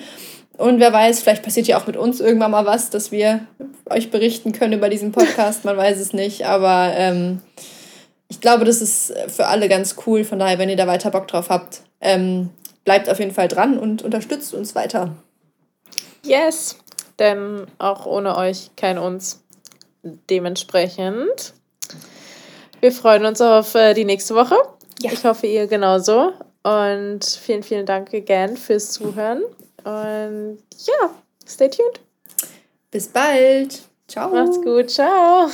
Und 0.56 0.80
wer 0.80 0.92
weiß, 0.92 1.20
vielleicht 1.20 1.44
passiert 1.44 1.68
ja 1.68 1.80
auch 1.80 1.86
mit 1.86 1.96
uns 1.96 2.20
irgendwann 2.20 2.50
mal 2.50 2.66
was, 2.66 2.90
dass 2.90 3.12
wir 3.12 3.46
euch 3.88 4.10
berichten 4.10 4.52
können 4.52 4.72
über 4.72 4.88
diesen 4.88 5.12
Podcast. 5.12 5.64
Man 5.64 5.76
weiß 5.76 6.00
es 6.00 6.12
nicht. 6.12 6.46
Aber 6.46 6.92
ähm, 6.96 7.40
ich 8.28 8.40
glaube, 8.40 8.64
das 8.64 8.82
ist 8.82 9.14
für 9.28 9.46
alle 9.46 9.68
ganz 9.68 9.96
cool. 10.06 10.24
Von 10.24 10.40
daher, 10.40 10.58
wenn 10.58 10.68
ihr 10.68 10.76
da 10.76 10.88
weiter 10.88 11.10
Bock 11.10 11.28
drauf 11.28 11.48
habt, 11.48 11.82
ähm, 12.00 12.50
bleibt 12.84 13.08
auf 13.08 13.20
jeden 13.20 13.32
Fall 13.32 13.48
dran 13.48 13.78
und 13.78 14.02
unterstützt 14.02 14.52
uns 14.52 14.74
weiter. 14.74 15.14
Yes, 16.24 16.76
denn 17.18 17.66
auch 17.78 18.06
ohne 18.06 18.36
euch 18.36 18.70
kein 18.76 18.98
uns. 18.98 19.44
Dementsprechend, 20.02 21.54
wir 22.80 22.92
freuen 22.92 23.24
uns 23.24 23.40
auf 23.40 23.74
äh, 23.74 23.94
die 23.94 24.04
nächste 24.04 24.34
Woche. 24.34 24.56
Ja. 25.00 25.12
Ich 25.12 25.24
hoffe, 25.24 25.46
ihr 25.46 25.66
genauso. 25.66 26.32
Und 26.62 27.24
vielen, 27.24 27.62
vielen 27.62 27.86
Dank 27.86 28.12
again 28.12 28.56
fürs 28.56 28.90
Zuhören. 28.92 29.42
Und 29.84 30.58
ja, 30.86 31.10
stay 31.46 31.70
tuned. 31.70 32.00
Bis 32.90 33.08
bald. 33.08 33.82
Ciao. 34.08 34.30
Macht's 34.30 34.60
gut. 34.62 34.90
Ciao. 34.90 35.48